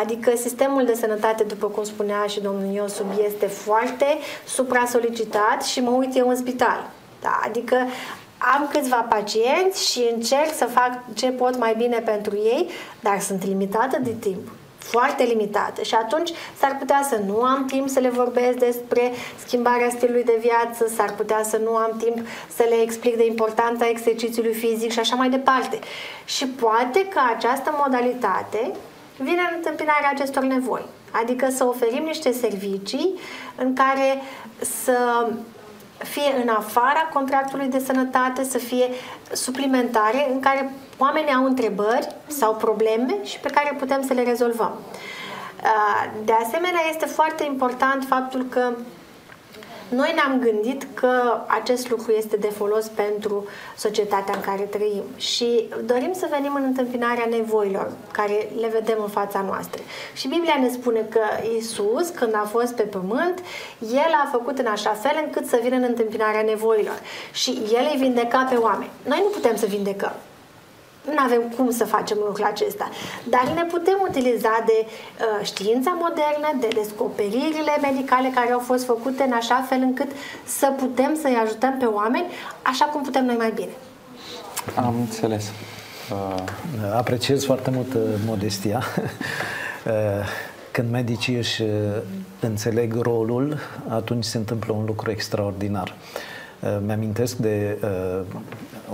[0.00, 4.06] Adică sistemul de sănătate, după cum spunea și domnul Iosu, este foarte
[4.46, 6.90] supra-solicitat și mă uit eu în spital.
[7.20, 7.40] Da?
[7.44, 7.76] Adică
[8.38, 12.68] am câțiva pacienți și încerc să fac ce pot mai bine pentru ei,
[13.00, 17.88] dar sunt limitată de timp foarte limitată și atunci s-ar putea să nu am timp
[17.88, 19.12] să le vorbesc despre
[19.44, 22.26] schimbarea stilului de viață, s-ar putea să nu am timp
[22.56, 25.78] să le explic de importanța exercițiului fizic și așa mai departe.
[26.24, 28.72] Și poate că această modalitate
[29.22, 30.84] vine în întâmpinarea acestor nevoi.
[31.10, 33.18] Adică să oferim niște servicii
[33.56, 34.22] în care
[34.84, 35.26] să
[35.98, 38.88] fie în afara contractului de sănătate, să fie
[39.32, 44.72] suplimentare, în care oamenii au întrebări sau probleme și pe care putem să le rezolvăm.
[46.24, 48.72] De asemenea, este foarte important faptul că
[49.92, 55.68] noi ne-am gândit că acest lucru este de folos pentru societatea în care trăim și
[55.84, 59.82] dorim să venim în întâmpinarea nevoilor care le vedem în fața noastră.
[60.14, 61.20] Și Biblia ne spune că
[61.58, 63.38] Isus, când a fost pe pământ,
[63.80, 66.98] El a făcut în așa fel încât să vină în întâmpinarea nevoilor
[67.32, 68.90] și El îi vindeca pe oameni.
[69.06, 70.12] Noi nu putem să vindecăm
[71.10, 72.88] nu avem cum să facem lucrul acesta.
[73.28, 79.22] Dar ne putem utiliza de uh, știința modernă, de descoperirile medicale care au fost făcute
[79.22, 80.10] în așa fel încât
[80.44, 82.26] să putem să-i ajutăm pe oameni
[82.62, 83.72] așa cum putem noi mai bine.
[84.74, 85.44] Am înțeles.
[86.12, 86.42] Uh...
[86.94, 88.82] Apreciez foarte mult uh, modestia.
[89.86, 89.92] uh,
[90.70, 91.68] când medicii își uh,
[92.40, 95.88] înțeleg rolul, atunci se întâmplă un lucru extraordinar.
[95.88, 96.31] Uh,
[96.84, 98.20] mi-amintesc de uh,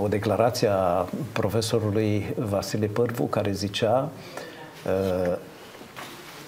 [0.01, 4.09] o declarație a profesorului Vasile Părvu care zicea
[4.85, 5.37] uh,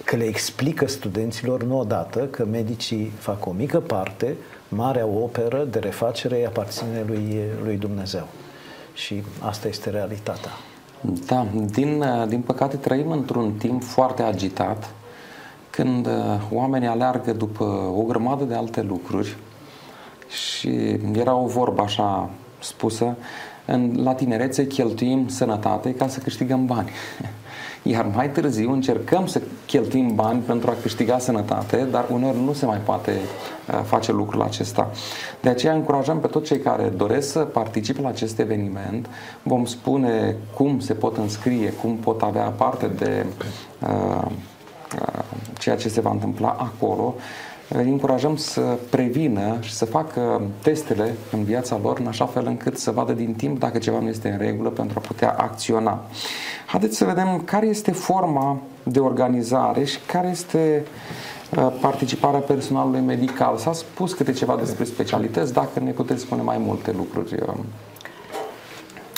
[0.04, 4.36] că le explică studenților nu odată că medicii fac o mică parte,
[4.68, 8.26] marea operă de refacere aparține lui, lui Dumnezeu.
[8.94, 10.50] Și asta este realitatea.
[11.26, 14.90] Da, din, din păcate trăim într-un timp foarte agitat,
[15.70, 16.08] când
[16.50, 17.64] oamenii aleargă după
[17.96, 19.36] o grămadă de alte lucruri
[20.32, 23.16] și era o vorbă așa spusă,
[23.66, 26.90] în, la tinerețe cheltuim sănătate ca să câștigăm bani.
[27.82, 32.66] Iar mai târziu încercăm să cheltuim bani pentru a câștiga sănătate, dar uneori nu se
[32.66, 34.90] mai poate uh, face lucrul acesta.
[35.40, 39.06] De aceea încurajăm pe toți cei care doresc să participe la acest eveniment.
[39.42, 43.26] Vom spune cum se pot înscrie, cum pot avea parte de
[43.82, 44.24] uh,
[44.94, 45.24] uh,
[45.58, 47.14] ceea ce se va întâmpla acolo
[47.74, 52.78] îi încurajăm să prevină și să facă testele în viața lor în așa fel încât
[52.78, 56.00] să vadă din timp dacă ceva nu este în regulă pentru a putea acționa.
[56.66, 60.84] Haideți să vedem care este forma de organizare și care este
[61.56, 63.56] uh, participarea personalului medical.
[63.56, 67.54] S-a spus câte ceva despre specialități, dacă ne puteți spune mai multe lucruri uh,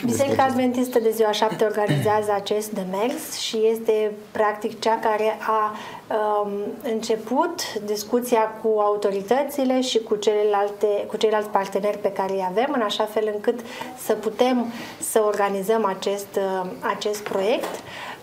[0.04, 5.76] Biserica Adventistă de ziua 7 organizează acest demers și este practic cea care a
[6.14, 6.50] um,
[6.92, 12.80] început discuția cu autoritățile și cu, celelalte, cu ceilalți parteneri pe care îi avem, în
[12.80, 13.60] așa fel încât
[14.04, 17.74] să putem să organizăm acest, uh, acest proiect.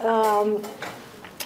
[0.03, 0.49] Um,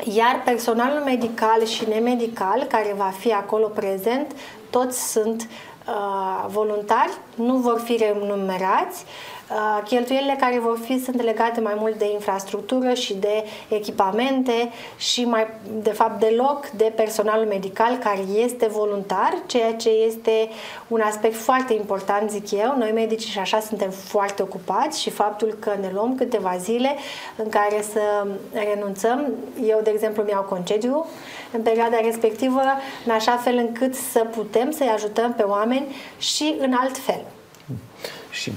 [0.03, 4.35] iar personalul medical și nemedical care va fi acolo prezent,
[4.69, 5.47] toți sunt
[5.87, 9.34] uh, voluntari, nu vor fi remunerați, Uh,
[9.85, 15.47] cheltuielile care vor fi sunt legate mai mult de infrastructură și de echipamente și mai
[15.81, 20.49] de fapt deloc de personalul medical care este voluntar, ceea ce este
[20.87, 22.75] un aspect foarte important, zic eu.
[22.77, 26.95] Noi medici și așa suntem foarte ocupați și faptul că ne luăm câteva zile
[27.35, 29.31] în care să renunțăm.
[29.65, 31.05] Eu, de exemplu, mi-au concediu
[31.51, 32.61] în perioada respectivă,
[33.05, 37.21] în așa fel încât să putem să-i ajutăm pe oameni și în alt fel.
[38.29, 38.51] Și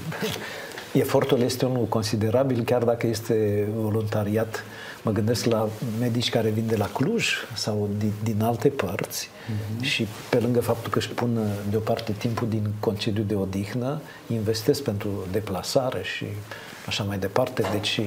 [0.93, 4.63] Efortul este unul considerabil, chiar dacă este voluntariat.
[5.03, 9.81] Mă gândesc la medici care vin de la Cluj sau din, din alte părți uh-huh.
[9.81, 15.09] și pe lângă faptul că își pun deoparte timpul din concediu de odihnă, investesc pentru
[15.31, 16.25] deplasare și
[16.87, 17.63] așa mai departe.
[17.71, 18.01] Deci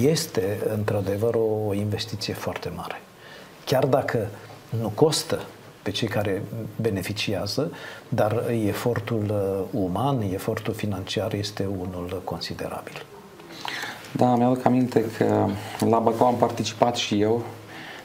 [0.00, 3.00] este într-adevăr o investiție foarte mare.
[3.64, 4.28] Chiar dacă
[4.80, 5.46] nu costă
[5.84, 6.42] pe cei care
[6.80, 7.72] beneficiază,
[8.08, 9.24] dar efortul
[9.72, 13.06] uh, uman, efortul financiar este unul considerabil.
[14.12, 15.46] Da, mi-aduc aminte că
[15.88, 17.42] la Bacău am participat și eu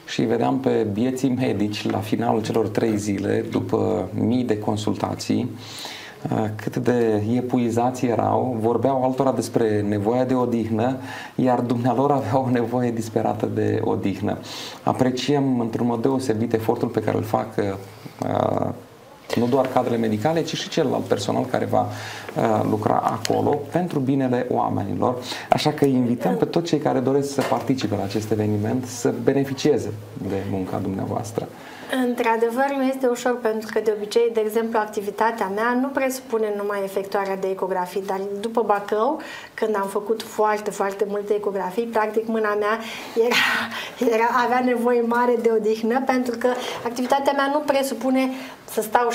[0.06, 5.58] și vedeam pe bieții medici la finalul celor trei zile, după mii de consultații, uh,
[6.56, 10.96] cât de epuizați erau, vorbeau altora despre nevoia de odihnă,
[11.34, 14.38] iar dumnealor aveau o nevoie disperată de odihnă.
[14.82, 18.68] Apreciem într-un mod deosebit efortul pe care îl fac uh,
[19.36, 24.46] nu doar cadrele medicale, ci și celălalt personal care va uh, lucra acolo pentru binele
[24.50, 25.22] oamenilor.
[25.50, 29.92] Așa că invităm pe toți cei care doresc să participe la acest eveniment să beneficieze
[30.28, 31.48] de munca dumneavoastră.
[31.90, 36.80] Într-adevăr, nu este ușor pentru că, de obicei, de exemplu, activitatea mea nu presupune numai
[36.84, 39.20] efectuarea de ecografii, dar după Bacău,
[39.54, 42.78] când am făcut foarte, foarte multe ecografii, practic mâna mea
[43.24, 46.48] era, era, avea nevoie mare de odihnă pentru că
[46.84, 48.30] activitatea mea nu presupune
[48.70, 49.08] să stau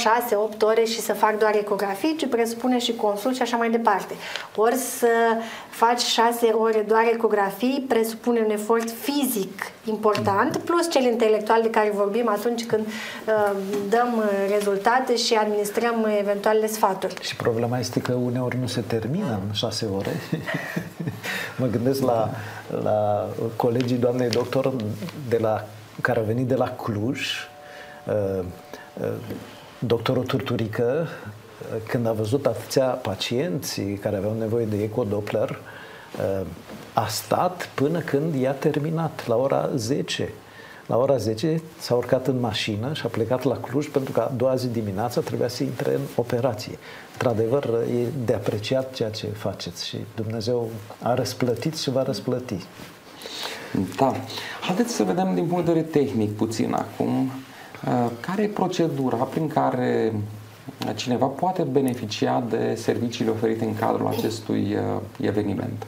[0.54, 4.14] 6-8 ore și să fac doar ecografii, ci presupune și consult și așa mai departe.
[4.56, 5.08] Ori să
[5.76, 11.92] faci 6 ore doar ecografii presupune un efort fizic important, plus cel intelectual de care
[11.94, 13.58] vorbim atunci când uh,
[13.90, 17.16] dăm rezultate și administrăm eventuale sfaturi.
[17.22, 20.12] Și problema este că uneori nu se termină în 6 ore.
[21.60, 22.30] mă gândesc la,
[22.84, 24.74] la colegii doamnei doctor
[25.30, 25.68] de la,
[26.02, 27.50] care au venit de la Cluj,
[28.06, 28.46] uh,
[29.80, 31.08] doctorul Turturică,
[31.88, 35.60] când a văzut atâția pacienți care aveau nevoie de ecodoppler,
[36.94, 40.34] a stat până când i-a terminat, la ora 10.
[40.86, 44.32] La ora 10 s-a urcat în mașină și a plecat la Cluj pentru că a
[44.36, 46.78] doua zi dimineața trebuia să intre în operație.
[47.12, 50.70] Într-adevăr, e de apreciat ceea ce faceți și Dumnezeu
[51.02, 52.64] a răsplătit și va răsplăti.
[53.98, 54.14] Da.
[54.62, 57.32] Haideți să vedem din punct de vedere tehnic puțin acum
[57.88, 60.14] Uh, care e procedura prin care
[60.96, 65.86] cineva poate beneficia de serviciile oferite în cadrul acestui uh, eveniment?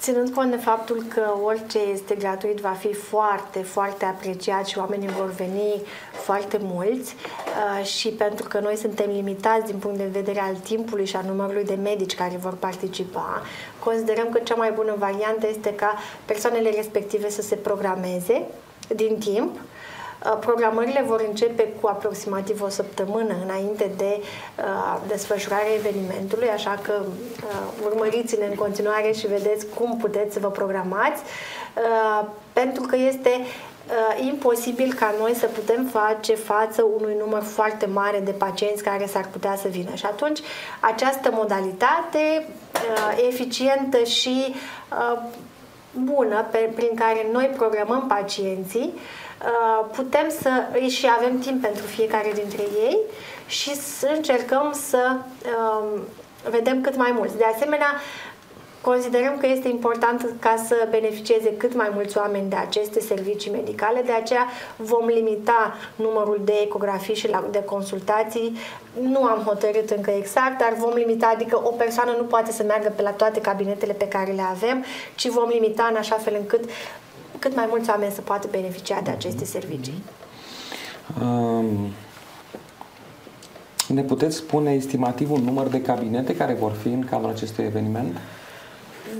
[0.00, 5.08] Ținând cont de faptul că orice este gratuit va fi foarte, foarte apreciat și oamenii
[5.08, 10.40] vor veni foarte mulți uh, și pentru că noi suntem limitați din punct de vedere
[10.40, 13.42] al timpului și a numărului de medici care vor participa,
[13.84, 18.42] considerăm că cea mai bună variantă este ca persoanele respective să se programeze
[18.94, 19.75] din timp Uh,
[20.40, 27.84] programările vor începe cu aproximativ o săptămână înainte de uh, desfășurarea evenimentului, așa că uh,
[27.84, 34.26] urmăriți-ne în continuare și vedeți cum puteți să vă programați, uh, pentru că este uh,
[34.26, 39.28] imposibil ca noi să putem face față unui număr foarte mare de pacienți care s-ar
[39.32, 39.94] putea să vină.
[39.94, 40.40] Și atunci
[40.80, 45.18] această modalitate uh, eficientă și uh,
[46.04, 49.25] bună pe, prin care noi programăm pacienții uh, Uh,
[49.92, 52.98] putem să îi și avem timp pentru fiecare dintre ei
[53.46, 56.00] și să încercăm să um,
[56.50, 57.36] vedem cât mai mulți.
[57.36, 58.00] De asemenea,
[58.80, 64.02] considerăm că este important ca să beneficieze cât mai mulți oameni de aceste servicii medicale,
[64.02, 64.46] de aceea
[64.76, 68.56] vom limita numărul de ecografii și de consultații.
[69.00, 72.92] Nu am hotărât încă exact, dar vom limita, adică o persoană nu poate să meargă
[72.96, 76.64] pe la toate cabinetele pe care le avem, ci vom limita în așa fel încât
[77.38, 80.02] cât mai mulți oameni să poată beneficia de aceste servicii.
[81.22, 81.66] Um,
[83.88, 88.16] ne puteți spune estimativul număr de cabinete care vor fi în cadrul acestui eveniment?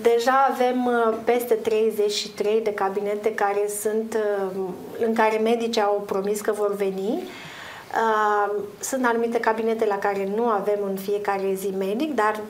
[0.02, 4.18] Deja avem uh, peste 33 de cabinete care sunt,
[4.54, 4.62] uh,
[5.06, 7.22] în care medicii au promis că vor veni.
[7.22, 12.40] Uh, sunt anumite cabinete la care nu avem în fiecare zi medic, dar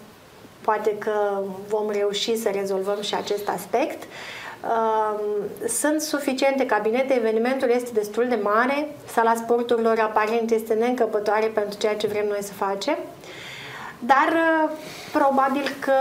[0.61, 4.03] poate că vom reuși să rezolvăm și acest aspect
[5.69, 11.97] sunt suficiente cabinete, evenimentul este destul de mare, sala sporturilor aparent este neîncăpătoare pentru ceea
[11.97, 12.97] ce vrem noi să facem,
[13.99, 14.71] dar uh,
[15.13, 15.93] probabil că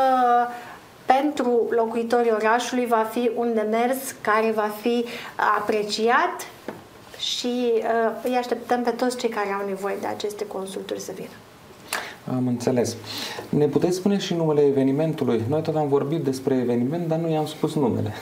[1.05, 5.05] pentru locuitorii orașului va fi un demers care va fi
[5.57, 6.47] apreciat
[7.17, 11.35] și uh, îi așteptăm pe toți cei care au nevoie de aceste consulturi să vină.
[12.35, 12.95] Am înțeles.
[13.49, 15.43] Ne puteți spune și numele evenimentului?
[15.47, 18.13] Noi tot am vorbit despre eveniment, dar nu i-am spus numele.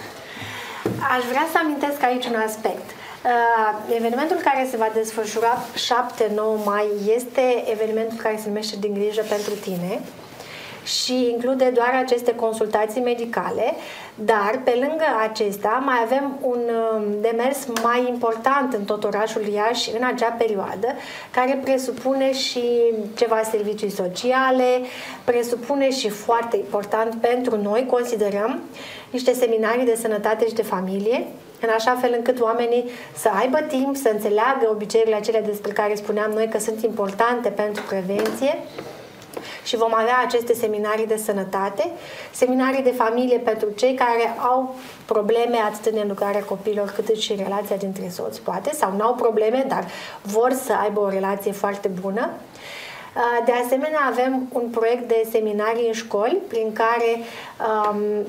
[1.15, 2.87] Aș vrea să amintesc aici un aspect.
[2.89, 9.21] Uh, evenimentul care se va desfășura 7-9 mai este evenimentul care se numește Din grijă
[9.29, 10.01] pentru tine
[10.83, 13.73] și include doar aceste consultații medicale,
[14.15, 19.89] dar pe lângă acesta mai avem un um, demers mai important în tot orașul Iași
[19.99, 20.87] în acea perioadă,
[21.31, 22.63] care presupune și
[23.15, 24.81] ceva servicii sociale,
[25.23, 28.59] presupune și foarte important pentru noi, considerăm,
[29.09, 31.25] niște seminarii de sănătate și de familie,
[31.61, 36.31] în așa fel încât oamenii să aibă timp să înțeleagă obiceiurile acelea despre care spuneam
[36.31, 38.57] noi că sunt importante pentru prevenție
[39.63, 41.91] și vom avea aceste seminarii de sănătate,
[42.31, 44.75] seminarii de familie pentru cei care au
[45.05, 49.13] probleme atât în educarea copilor cât și în relația dintre soți, poate, sau nu au
[49.13, 49.85] probleme, dar
[50.21, 52.29] vor să aibă o relație foarte bună.
[53.45, 57.25] De asemenea, avem un proiect de seminarii în școli prin care um,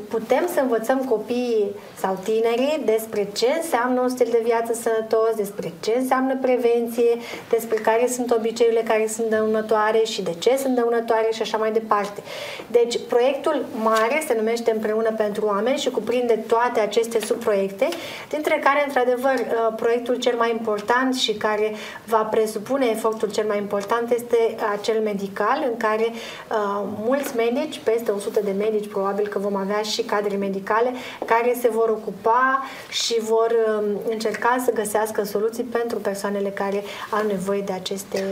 [0.09, 5.73] putem să învățăm copiii sau tinerii despre ce înseamnă un stil de viață sănătos, despre
[5.81, 7.17] ce înseamnă prevenție,
[7.51, 11.73] despre care sunt obiceiurile care sunt dăunătoare și de ce sunt dăunătoare și așa mai
[11.73, 12.23] departe.
[12.71, 17.89] Deci, proiectul mare se numește Împreună pentru oameni și cuprinde toate aceste subproiecte,
[18.29, 21.75] dintre care, într-adevăr, uh, proiectul cel mai important și care
[22.07, 24.37] va presupune efortul cel mai important este
[24.73, 29.83] acel medical în care uh, mulți medici, peste 100 de medici probabil că vom avea
[29.83, 30.93] și cadre medicale
[31.25, 37.27] care se vor ocupa și vor uh, încerca să găsească soluții pentru persoanele care au
[37.27, 38.25] nevoie de aceste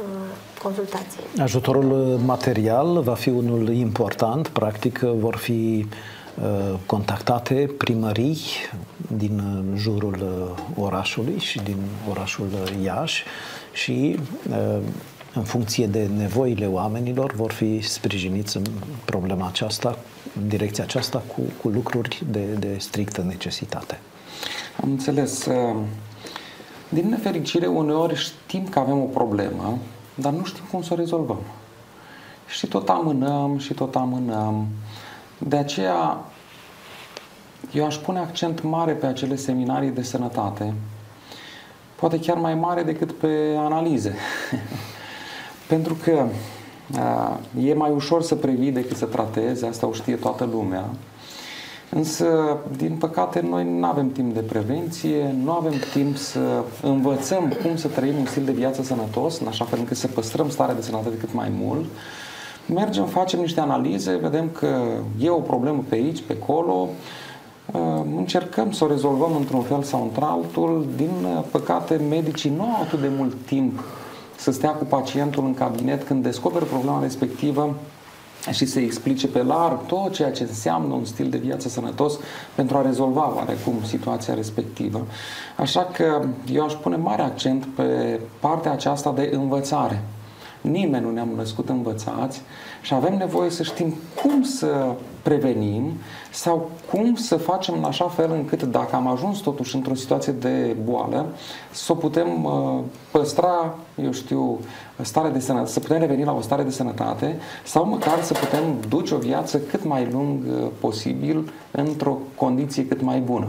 [0.00, 0.06] uh,
[0.62, 1.20] consultații.
[1.40, 5.86] Ajutorul material va fi unul important, practic vor fi
[6.42, 8.38] uh, contactate primării
[9.16, 11.76] din uh, jurul uh, orașului și din
[12.10, 12.48] orașul
[12.82, 13.24] Iași
[13.72, 14.18] și
[15.38, 18.62] în funcție de nevoile oamenilor, vor fi sprijiniți în
[19.04, 19.98] problema aceasta,
[20.40, 24.00] în direcția aceasta, cu, cu lucruri de, de strictă necesitate.
[24.82, 25.44] Am înțeles.
[25.44, 25.76] Uh,
[26.88, 29.78] din nefericire, uneori știm că avem o problemă,
[30.14, 31.40] dar nu știm cum să o rezolvăm.
[32.46, 34.66] Și tot amânăm și tot amânăm.
[35.38, 36.24] De aceea,
[37.72, 40.74] eu aș pune accent mare pe acele seminarii de sănătate,
[41.94, 44.14] poate chiar mai mare decât pe analize.
[45.68, 46.26] Pentru că
[47.60, 50.84] e mai ușor să previi decât să tratezi, asta o știe toată lumea.
[51.90, 57.76] Însă, din păcate, noi nu avem timp de prevenție, nu avem timp să învățăm cum
[57.76, 60.82] să trăim un stil de viață sănătos, în așa fel încât să păstrăm starea de
[60.82, 61.84] sănătate cât mai mult.
[62.74, 64.82] Mergem, facem niște analize, vedem că
[65.20, 66.88] e o problemă pe aici, pe acolo,
[68.16, 70.86] încercăm să o rezolvăm într-un fel sau într-altul.
[70.96, 71.10] Din
[71.50, 73.84] păcate, medicii nu au atât de mult timp
[74.38, 77.74] să stea cu pacientul în cabinet când descoperă problema respectivă
[78.50, 82.18] și să explice pe larg tot ceea ce înseamnă un stil de viață sănătos
[82.54, 85.06] pentru a rezolva oarecum situația respectivă.
[85.56, 90.02] Așa că eu aș pune mare accent pe partea aceasta de învățare.
[90.70, 92.42] Nimeni nu ne-am născut învățați
[92.82, 95.92] și avem nevoie să știm cum să prevenim
[96.32, 100.76] sau cum să facem în așa fel încât dacă am ajuns totuși într-o situație de
[100.84, 101.26] boală,
[101.70, 102.78] să o putem uh,
[103.10, 104.58] păstra, eu știu,
[105.00, 108.62] stare de sănătate, să putem reveni la o stare de sănătate sau măcar să putem
[108.88, 113.48] duce o viață cât mai lung uh, posibil într-o condiție cât mai bună.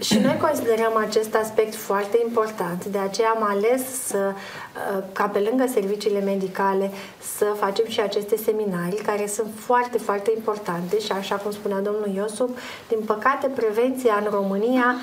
[0.00, 5.38] Și noi considerăm acest aspect foarte important, de aceea am ales să, uh, ca pe
[5.38, 6.90] lângă serviciile medicale
[7.36, 12.10] să facem și aceste seminarii care sunt foarte, foarte importante și așa cum spunea domnul
[12.14, 12.56] Iosub,
[12.88, 14.94] din păcate prevenția în România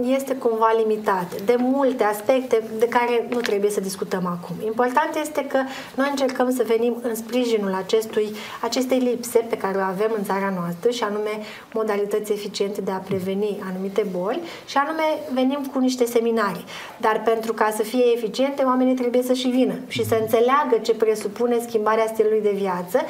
[0.00, 4.56] este cumva limitată de multe aspecte de care nu trebuie să discutăm acum.
[4.64, 5.58] Important este că
[5.94, 10.52] noi încercăm să venim în sprijinul acestui, acestei lipse pe care o avem în țara
[10.58, 11.30] noastră și anume
[11.72, 16.64] modalități eficiente de a preveni anumite boli și anume venim cu niște seminarii.
[16.96, 20.94] Dar pentru ca să fie eficiente, oamenii trebuie să și vină și să înțeleagă ce
[20.94, 23.00] presupune schimbarea stilului de viață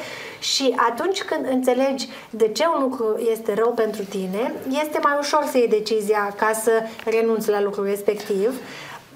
[0.40, 4.54] și atunci când înțelegi de ce un lucru este rău pentru tine,
[4.84, 6.71] este mai ușor să iei decizia ca să
[7.04, 8.60] renunți la lucrul respectiv.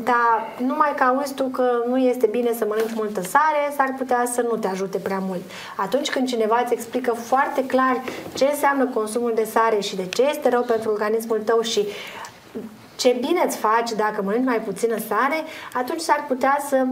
[0.05, 4.25] Dar numai că auzi tu că nu este bine să mănânci multă sare, s-ar putea
[4.33, 5.41] să nu te ajute prea mult.
[5.77, 8.03] Atunci când cineva îți explică foarte clar
[8.35, 11.87] ce înseamnă consumul de sare și de ce este rău pentru organismul tău și
[12.97, 15.43] ce bine îți faci dacă mănânci mai puțină sare,
[15.73, 16.87] atunci s-ar putea să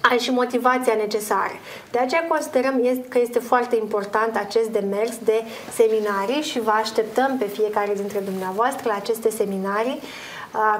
[0.00, 1.56] ai și motivația necesară.
[1.90, 5.42] De aceea considerăm că este foarte important acest demers de
[5.72, 10.00] seminarii și vă așteptăm pe fiecare dintre dumneavoastră la aceste seminarii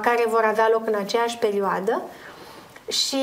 [0.01, 2.01] care vor avea loc în aceeași perioadă
[2.87, 3.17] și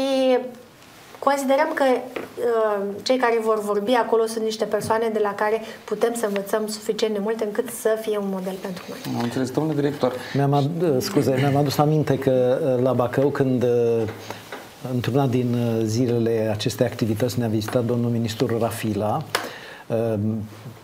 [1.19, 6.15] Considerăm că uh, cei care vor vorbi acolo sunt niște persoane de la care putem
[6.15, 8.99] să învățăm suficient de mult încât să fie un model pentru noi.
[9.17, 10.13] Am înțeles, domnule director.
[10.35, 13.65] Mi-am ad- scuze, mi-am adus aminte că la Bacău, când
[14.93, 19.25] Într-una din uh, zilele acestei activități ne-a vizitat domnul ministru Rafila,
[19.87, 20.15] uh,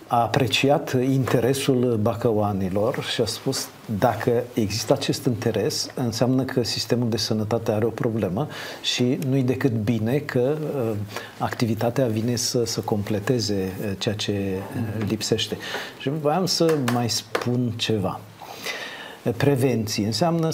[0.07, 7.17] a apreciat interesul bacăuanilor și a spus dacă există acest interes, înseamnă că sistemul de
[7.17, 8.49] sănătate are o problemă
[8.83, 10.97] și nu-i decât bine că uh,
[11.39, 14.59] activitatea vine să, să completeze ceea ce
[15.09, 15.57] lipsește.
[15.99, 18.21] Și voiam să mai spun ceva.
[19.37, 20.51] Prevenție înseamnă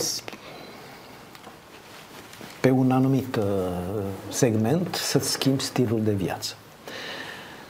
[2.69, 3.45] pe un anumit uh,
[4.29, 6.55] segment să-ți schimbi stilul de viață.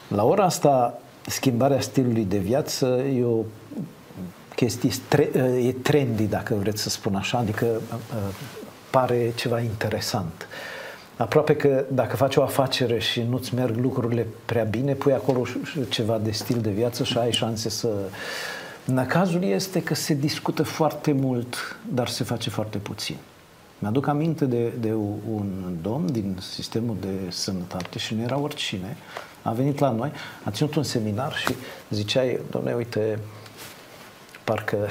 [0.09, 3.43] La ora asta, schimbarea stilului de viață e o
[4.55, 4.91] chestie,
[5.63, 7.67] e trendy, dacă vreți să spun așa, adică
[8.91, 10.49] pare ceva interesant.
[11.17, 15.43] Aproape că dacă faci o afacere și nu-ți merg lucrurile prea bine, pui acolo
[15.89, 17.89] ceva de stil de viață și ai șanse să...
[19.07, 23.17] Cazul este că se discută foarte mult, dar se face foarte puțin.
[23.79, 24.93] Mi-aduc aminte de, de
[25.31, 28.97] un domn din sistemul de sănătate și nu era oricine.
[29.43, 30.13] A venit la noi,
[30.45, 31.55] a ținut un seminar și
[31.91, 33.19] zicea, domnule, uite,
[34.45, 34.89] parcă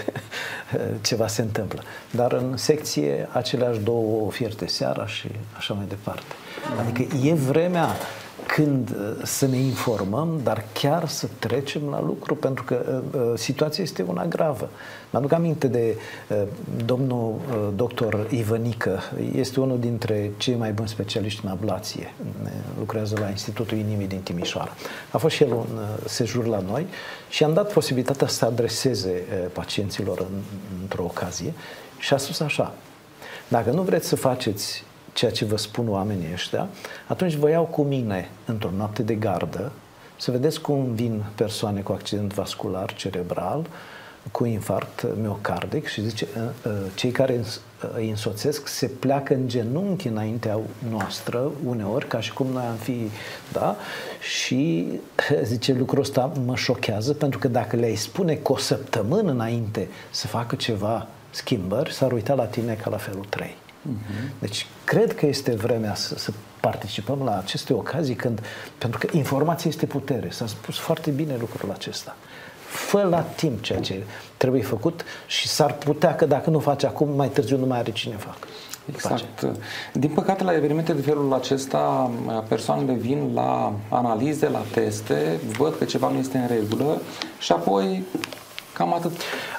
[1.07, 1.83] ceva se întâmplă.
[2.11, 5.27] Dar în secție aceleași două ofierte seara și
[5.57, 6.33] așa mai departe.
[6.79, 7.87] Adică e vremea
[8.47, 13.33] când uh, să ne informăm, dar chiar să trecem la lucru, pentru că uh, uh,
[13.35, 14.69] situația este una gravă.
[15.09, 15.95] Mă aduc aminte de
[16.29, 16.43] uh,
[16.85, 18.99] domnul uh, doctor Ivănică,
[19.35, 22.13] este unul dintre cei mai buni specialiști în ablație,
[22.79, 24.71] lucrează la Institutul Inimii din Timișoara.
[25.11, 26.87] A fost și el un uh, sejur la noi
[27.29, 30.41] și am dat posibilitatea să adreseze uh, pacienților în,
[30.81, 31.53] într-o ocazie
[31.99, 32.73] și a spus așa,
[33.47, 34.83] dacă nu vreți să faceți
[35.17, 36.67] ceea ce vă spun oamenii ăștia,
[37.07, 39.71] atunci vă iau cu mine într-o noapte de gardă
[40.17, 43.65] să vedeți cum vin persoane cu accident vascular cerebral,
[44.31, 47.43] cu infarct miocardic și zice ă, ă, cei care
[47.95, 50.59] îi însoțesc se pleacă în genunchi înaintea
[50.89, 53.09] noastră uneori, ca și cum noi am fi,
[53.51, 53.75] da?
[54.19, 54.85] Și
[55.43, 60.27] zice lucrul ăsta mă șochează pentru că dacă le-ai spune cu o săptămână înainte să
[60.27, 63.55] facă ceva schimbări, s-ar uita la tine ca la felul 3.
[63.87, 64.39] Uh-huh.
[64.39, 68.41] Deci, cred că este vremea să, să participăm la aceste ocazii când,
[68.77, 70.29] pentru că informația este putere.
[70.29, 72.15] S-a spus foarte bine lucrul acesta.
[72.67, 74.03] Fă la timp ceea ce
[74.37, 77.91] trebuie făcut și s-ar putea că dacă nu faci acum, mai târziu nu mai are
[77.91, 78.37] cine fac.
[78.89, 79.23] Exact.
[79.39, 79.59] Face.
[79.93, 82.11] Din păcate, la evenimente de felul acesta,
[82.47, 87.01] persoanele vin la analize, la teste, văd că ceva nu este în regulă
[87.39, 88.03] și apoi
[88.77, 89.11] Cam atât.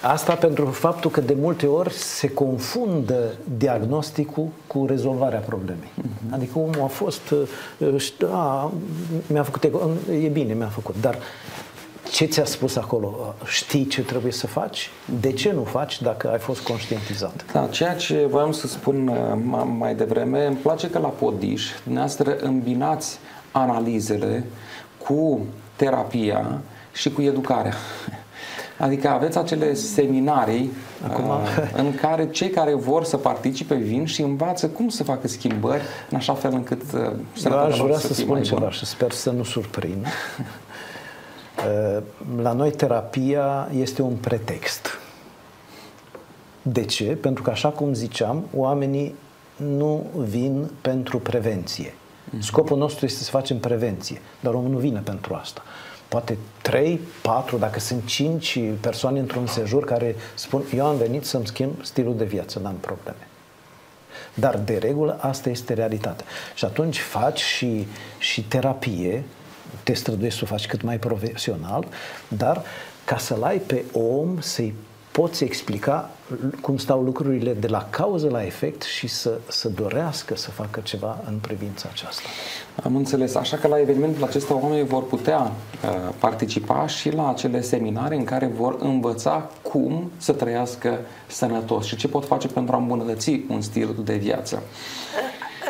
[0.03, 5.91] Asta pentru faptul că de multe ori se confundă diagnosticul cu rezolvarea problemei.
[6.01, 6.31] Uh-huh.
[6.31, 7.35] Adică omul a fost,
[7.79, 8.71] uh, da,
[9.27, 9.65] mi-a făcut,
[10.23, 11.19] e bine, mi-a făcut, dar
[12.11, 13.35] ce ți-a spus acolo?
[13.45, 14.91] Știi ce trebuie să faci?
[15.21, 17.45] De ce nu faci dacă ai fost conștientizat?
[17.53, 22.37] Da, ceea ce voiam să spun uh, mai devreme, îmi place că la Podiș dumneavoastră
[22.37, 23.19] îmbinați
[23.53, 24.45] analizele
[24.99, 25.41] cu
[25.77, 26.61] terapia
[26.93, 27.75] și cu educarea.
[28.79, 30.71] Adică aveți acele seminarii
[31.07, 31.29] Acum...
[31.29, 35.83] Uh, în care cei care vor să participe vin și învață cum să facă schimbări
[36.11, 38.71] în așa fel încât uh, să Eu aș vrea să, să spun ceva bun.
[38.71, 40.07] și sper să nu surprind.
[41.59, 42.03] Uh,
[42.43, 44.87] la noi terapia este un pretext.
[46.63, 47.05] De ce?
[47.05, 49.15] Pentru că, așa cum ziceam, oamenii
[49.57, 51.95] nu vin pentru prevenție.
[52.31, 52.41] Mhm.
[52.41, 55.63] Scopul nostru este să facem prevenție, dar omul nu vine pentru asta
[56.09, 61.47] poate 3, 4, dacă sunt 5 persoane într-un sejur care spun eu am venit să-mi
[61.47, 63.29] schimb stilul de viață, n-am probleme.
[64.35, 66.27] Dar de regulă asta este realitatea.
[66.55, 67.87] Și atunci faci și,
[68.19, 69.25] și terapie,
[69.83, 71.87] te străduiești să o faci cât mai profesional,
[72.29, 72.63] dar
[73.05, 74.75] ca să-l ai pe om, să-i
[75.21, 76.11] poți explica
[76.61, 81.25] cum stau lucrurile de la cauză la efect și să, să dorească să facă ceva
[81.27, 82.29] în privința aceasta.
[82.85, 83.35] Am înțeles.
[83.35, 88.25] Așa că la evenimentul acesta oamenii vor putea uh, participa și la acele seminare în
[88.25, 93.61] care vor învăța cum să trăiască sănătos și ce pot face pentru a îmbunătăți un
[93.61, 94.63] stil de viață.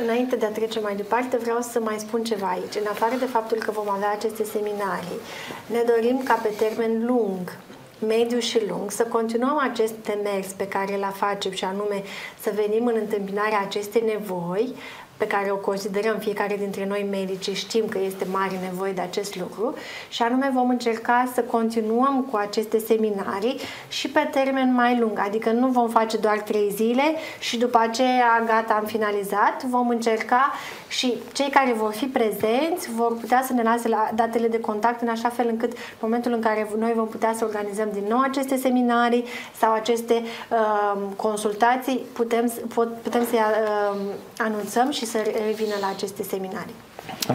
[0.02, 2.74] Înainte de a trece mai departe, vreau să mai spun ceva aici.
[2.80, 5.20] În afară de faptul că vom avea aceste seminarii,
[5.66, 7.58] ne dorim ca pe termen lung
[8.06, 12.02] mediu și lung, să continuăm acest demers pe care îl facem și anume
[12.40, 14.74] să venim în întâmpinarea acestei nevoi,
[15.18, 19.36] pe care o considerăm fiecare dintre noi medici, știm că este mare nevoie de acest
[19.36, 19.74] lucru
[20.08, 25.50] și anume vom încerca să continuăm cu aceste seminarii și pe termen mai lung, adică
[25.50, 27.02] nu vom face doar trei zile
[27.38, 30.52] și după aceea gata, am finalizat, vom încerca
[30.88, 35.00] și cei care vor fi prezenți vor putea să ne lase la datele de contact
[35.00, 38.20] în așa fel încât în momentul în care noi vom putea să organizăm din nou
[38.20, 39.24] aceste seminarii
[39.58, 44.00] sau aceste uh, consultații, putem, pot, putem să uh,
[44.36, 46.74] anunțăm și să revină la aceste seminarii.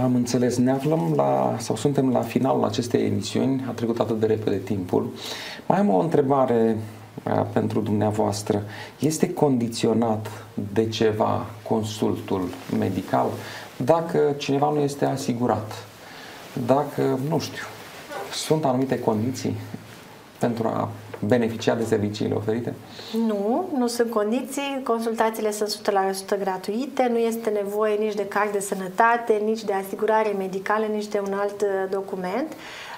[0.03, 0.57] Am înțeles.
[0.57, 3.65] Ne aflăm la, sau suntem la finalul acestei emisiuni.
[3.67, 5.09] A trecut atât de repede timpul.
[5.65, 6.77] Mai am o întrebare
[7.23, 8.63] uh, pentru dumneavoastră.
[8.99, 10.27] Este condiționat
[10.73, 12.49] de ceva consultul
[12.79, 13.27] medical
[13.77, 15.85] dacă cineva nu este asigurat?
[16.65, 17.63] Dacă, nu știu,
[18.31, 19.55] sunt anumite condiții
[20.39, 20.89] pentru a
[21.19, 22.73] beneficia de serviciile oferite?
[23.27, 24.81] Nu, nu sunt condiții.
[24.83, 25.81] Consultațiile sunt
[26.35, 31.07] 100% gratuite, nu este nevoie nici de card de sănătate, nici de asigurare medicală, nici
[31.07, 32.53] de un alt uh, document.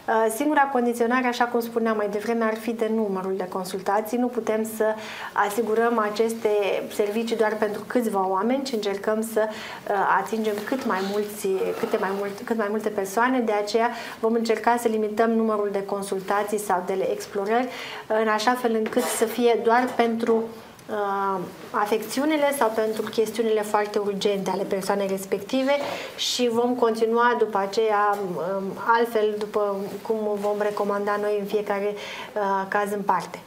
[0.07, 4.17] Uh, singura condiționare, așa cum spuneam mai devreme, ar fi de numărul de consultații.
[4.17, 4.85] Nu putem să
[5.33, 6.49] asigurăm aceste
[6.93, 11.47] servicii doar pentru câțiva oameni, ci încercăm să uh, atingem cât mai, mulți,
[11.79, 13.39] câte mai mult, cât mai multe persoane.
[13.39, 13.89] De aceea
[14.19, 17.67] vom încerca să limităm numărul de consultații sau de explorări
[18.07, 20.43] în așa fel încât să fie doar pentru
[20.89, 21.39] uh,
[21.71, 25.75] afecțiunile sau pentru chestiunile foarte urgente ale persoanei respective
[26.15, 28.63] și vom continua după aceea um,
[28.97, 33.39] altfel după cum vom recomanda noi în fiecare uh, caz în parte.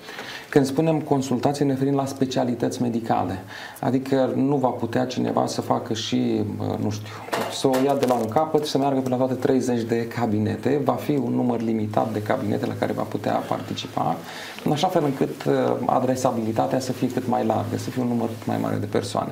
[0.49, 3.43] Când spunem consultație, ne referim la specialități medicale.
[3.81, 6.43] Adică nu va putea cineva să facă și,
[6.81, 7.13] nu știu,
[7.53, 10.07] să o ia de la un capăt și să meargă pe la toate 30 de
[10.07, 10.81] cabinete.
[10.85, 14.17] Va fi un număr limitat de cabinete la care va putea participa,
[14.65, 15.55] în așa fel încât uh,
[15.87, 19.31] adresabilitatea să fie cât mai largă, să fie un număr cât mai mare de persoane.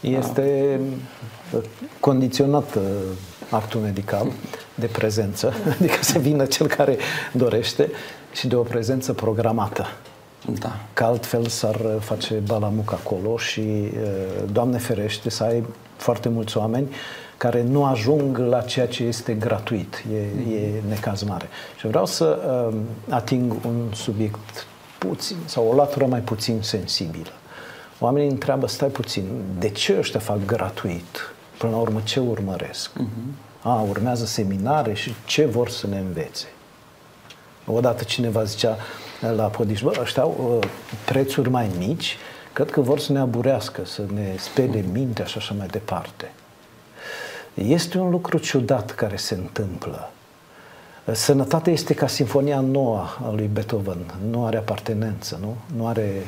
[0.00, 0.80] Este
[1.54, 1.60] uh,
[2.00, 2.82] condiționat uh,
[3.50, 4.26] actul medical
[4.74, 6.96] de prezență, adică să vină cel care
[7.32, 7.90] dorește
[8.32, 9.86] și de o prezență programată.
[10.46, 10.76] Da.
[10.92, 13.90] Că altfel s-ar face balamuc acolo și,
[14.52, 15.64] Doamne ferește, să ai
[15.96, 16.88] foarte mulți oameni
[17.36, 20.04] care nu ajung la ceea ce este gratuit.
[20.14, 20.52] E, mm.
[20.52, 21.48] e necaz mare.
[21.78, 22.38] Și vreau să
[22.70, 22.76] uh,
[23.08, 24.66] ating un subiect
[24.98, 27.30] puțin, sau o latură mai puțin sensibilă.
[27.98, 29.24] Oamenii întreabă, stai puțin,
[29.58, 31.32] de ce ăștia fac gratuit?
[31.58, 32.90] Până la urmă, ce urmăresc?
[32.90, 33.34] Uh-huh.
[33.62, 36.46] A, urmează seminare și ce vor să ne învețe?
[37.66, 38.76] Odată cineva zicea,
[39.20, 40.68] la Podiș, bă, ăștia au uh,
[41.04, 42.16] prețuri mai mici,
[42.52, 46.32] cred că vor să ne aburească, să ne spele mintea și așa mai departe.
[47.54, 50.10] Este un lucru ciudat care se întâmplă.
[51.12, 55.56] Sănătatea este ca sinfonia nouă a lui Beethoven, nu are apartenență, nu?
[55.76, 56.26] Nu are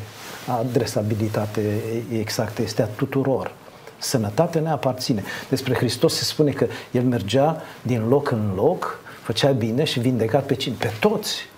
[0.61, 1.82] adresabilitate
[2.12, 3.53] exactă, este a tuturor.
[3.99, 5.22] Sănătatea ne aparține.
[5.49, 10.45] Despre Hristos se spune că El mergea din loc în loc, făcea bine și vindecat
[10.45, 10.74] pe cine?
[10.78, 11.49] Pe toți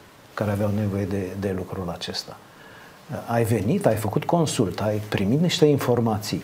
[0.43, 2.37] care aveau nevoie de, de lucrul acesta.
[3.27, 6.43] Ai venit, ai făcut consult, ai primit niște informații.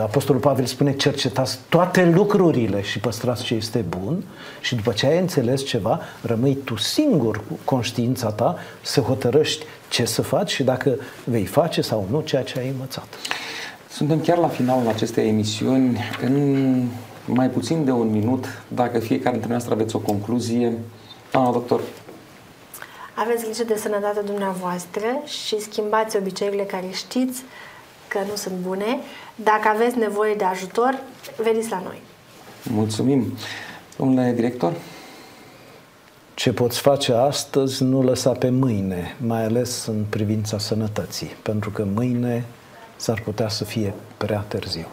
[0.00, 4.24] Apostolul Pavel spune cercetați toate lucrurile și păstrați ce este bun
[4.60, 10.04] și după ce ai înțeles ceva, rămâi tu singur cu conștiința ta să hotărăști ce
[10.04, 13.06] să faci și dacă vei face sau nu ceea ce ai învățat.
[13.90, 15.98] Suntem chiar la finalul acestei emisiuni.
[16.22, 16.84] În
[17.24, 20.72] mai puțin de un minut, dacă fiecare dintre noastre aveți o concluzie,
[21.30, 21.80] doamna doctor,
[23.22, 27.42] aveți grijă de sănătatea dumneavoastră și schimbați obiceiurile care știți
[28.08, 28.98] că nu sunt bune.
[29.34, 30.98] Dacă aveți nevoie de ajutor,
[31.36, 32.00] veniți la noi.
[32.62, 33.32] Mulțumim.
[33.96, 34.72] Domnule director?
[36.34, 41.86] Ce poți face astăzi nu lăsa pe mâine, mai ales în privința sănătății, pentru că
[41.94, 42.44] mâine
[42.96, 44.86] s-ar putea să fie prea târziu.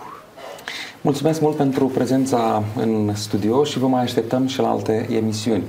[1.02, 5.64] Mulțumesc mult pentru prezența în studio și vă mai așteptăm și la alte emisiuni.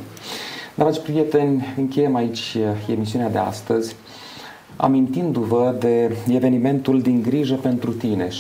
[0.77, 2.57] Dragi prieteni, încheiem aici
[2.89, 3.97] emisiunea de astăzi
[4.77, 8.33] amintindu-vă de evenimentul din grijă pentru tine, 7-9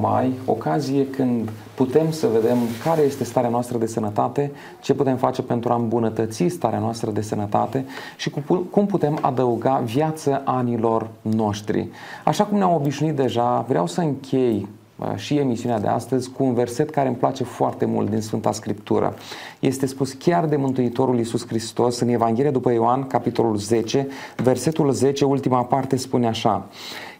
[0.00, 5.42] mai, ocazie când putem să vedem care este starea noastră de sănătate, ce putem face
[5.42, 7.84] pentru a îmbunătăți starea noastră de sănătate
[8.16, 8.30] și
[8.70, 11.88] cum putem adăuga viață anilor noștri.
[12.24, 14.77] Așa cum ne-am obișnuit deja, vreau să închei Uh,
[15.16, 19.14] și emisiunea de astăzi cu un verset care îmi place foarte mult din Sfânta Scriptură.
[19.58, 25.24] Este spus chiar de Mântuitorul Iisus Hristos în Evanghelia după Ioan, capitolul 10, versetul 10,
[25.24, 26.66] ultima parte spune așa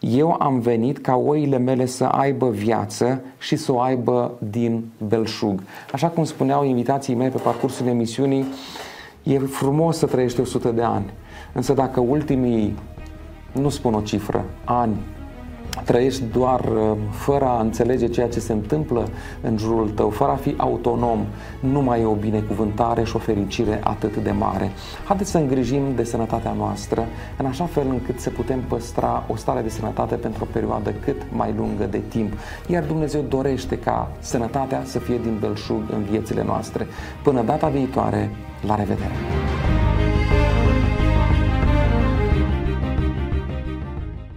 [0.00, 5.62] Eu am venit ca oile mele să aibă viață și să o aibă din belșug.
[5.92, 8.44] Așa cum spuneau invitații mei pe parcursul emisiunii,
[9.22, 11.12] e frumos să trăiești 100 de ani,
[11.52, 12.76] însă dacă ultimii,
[13.52, 14.96] nu spun o cifră, ani,
[15.84, 19.08] trăiești doar uh, fără a înțelege ceea ce se întâmplă
[19.40, 21.26] în jurul tău, fără a fi autonom,
[21.60, 24.70] nu mai e o binecuvântare și o fericire atât de mare.
[25.04, 27.06] Haideți să îngrijim de sănătatea noastră
[27.38, 31.22] în așa fel încât să putem păstra o stare de sănătate pentru o perioadă cât
[31.30, 32.32] mai lungă de timp.
[32.66, 36.86] Iar Dumnezeu dorește ca sănătatea să fie din belșug în viețile noastre.
[37.22, 38.30] Până data viitoare,
[38.66, 39.77] la revedere!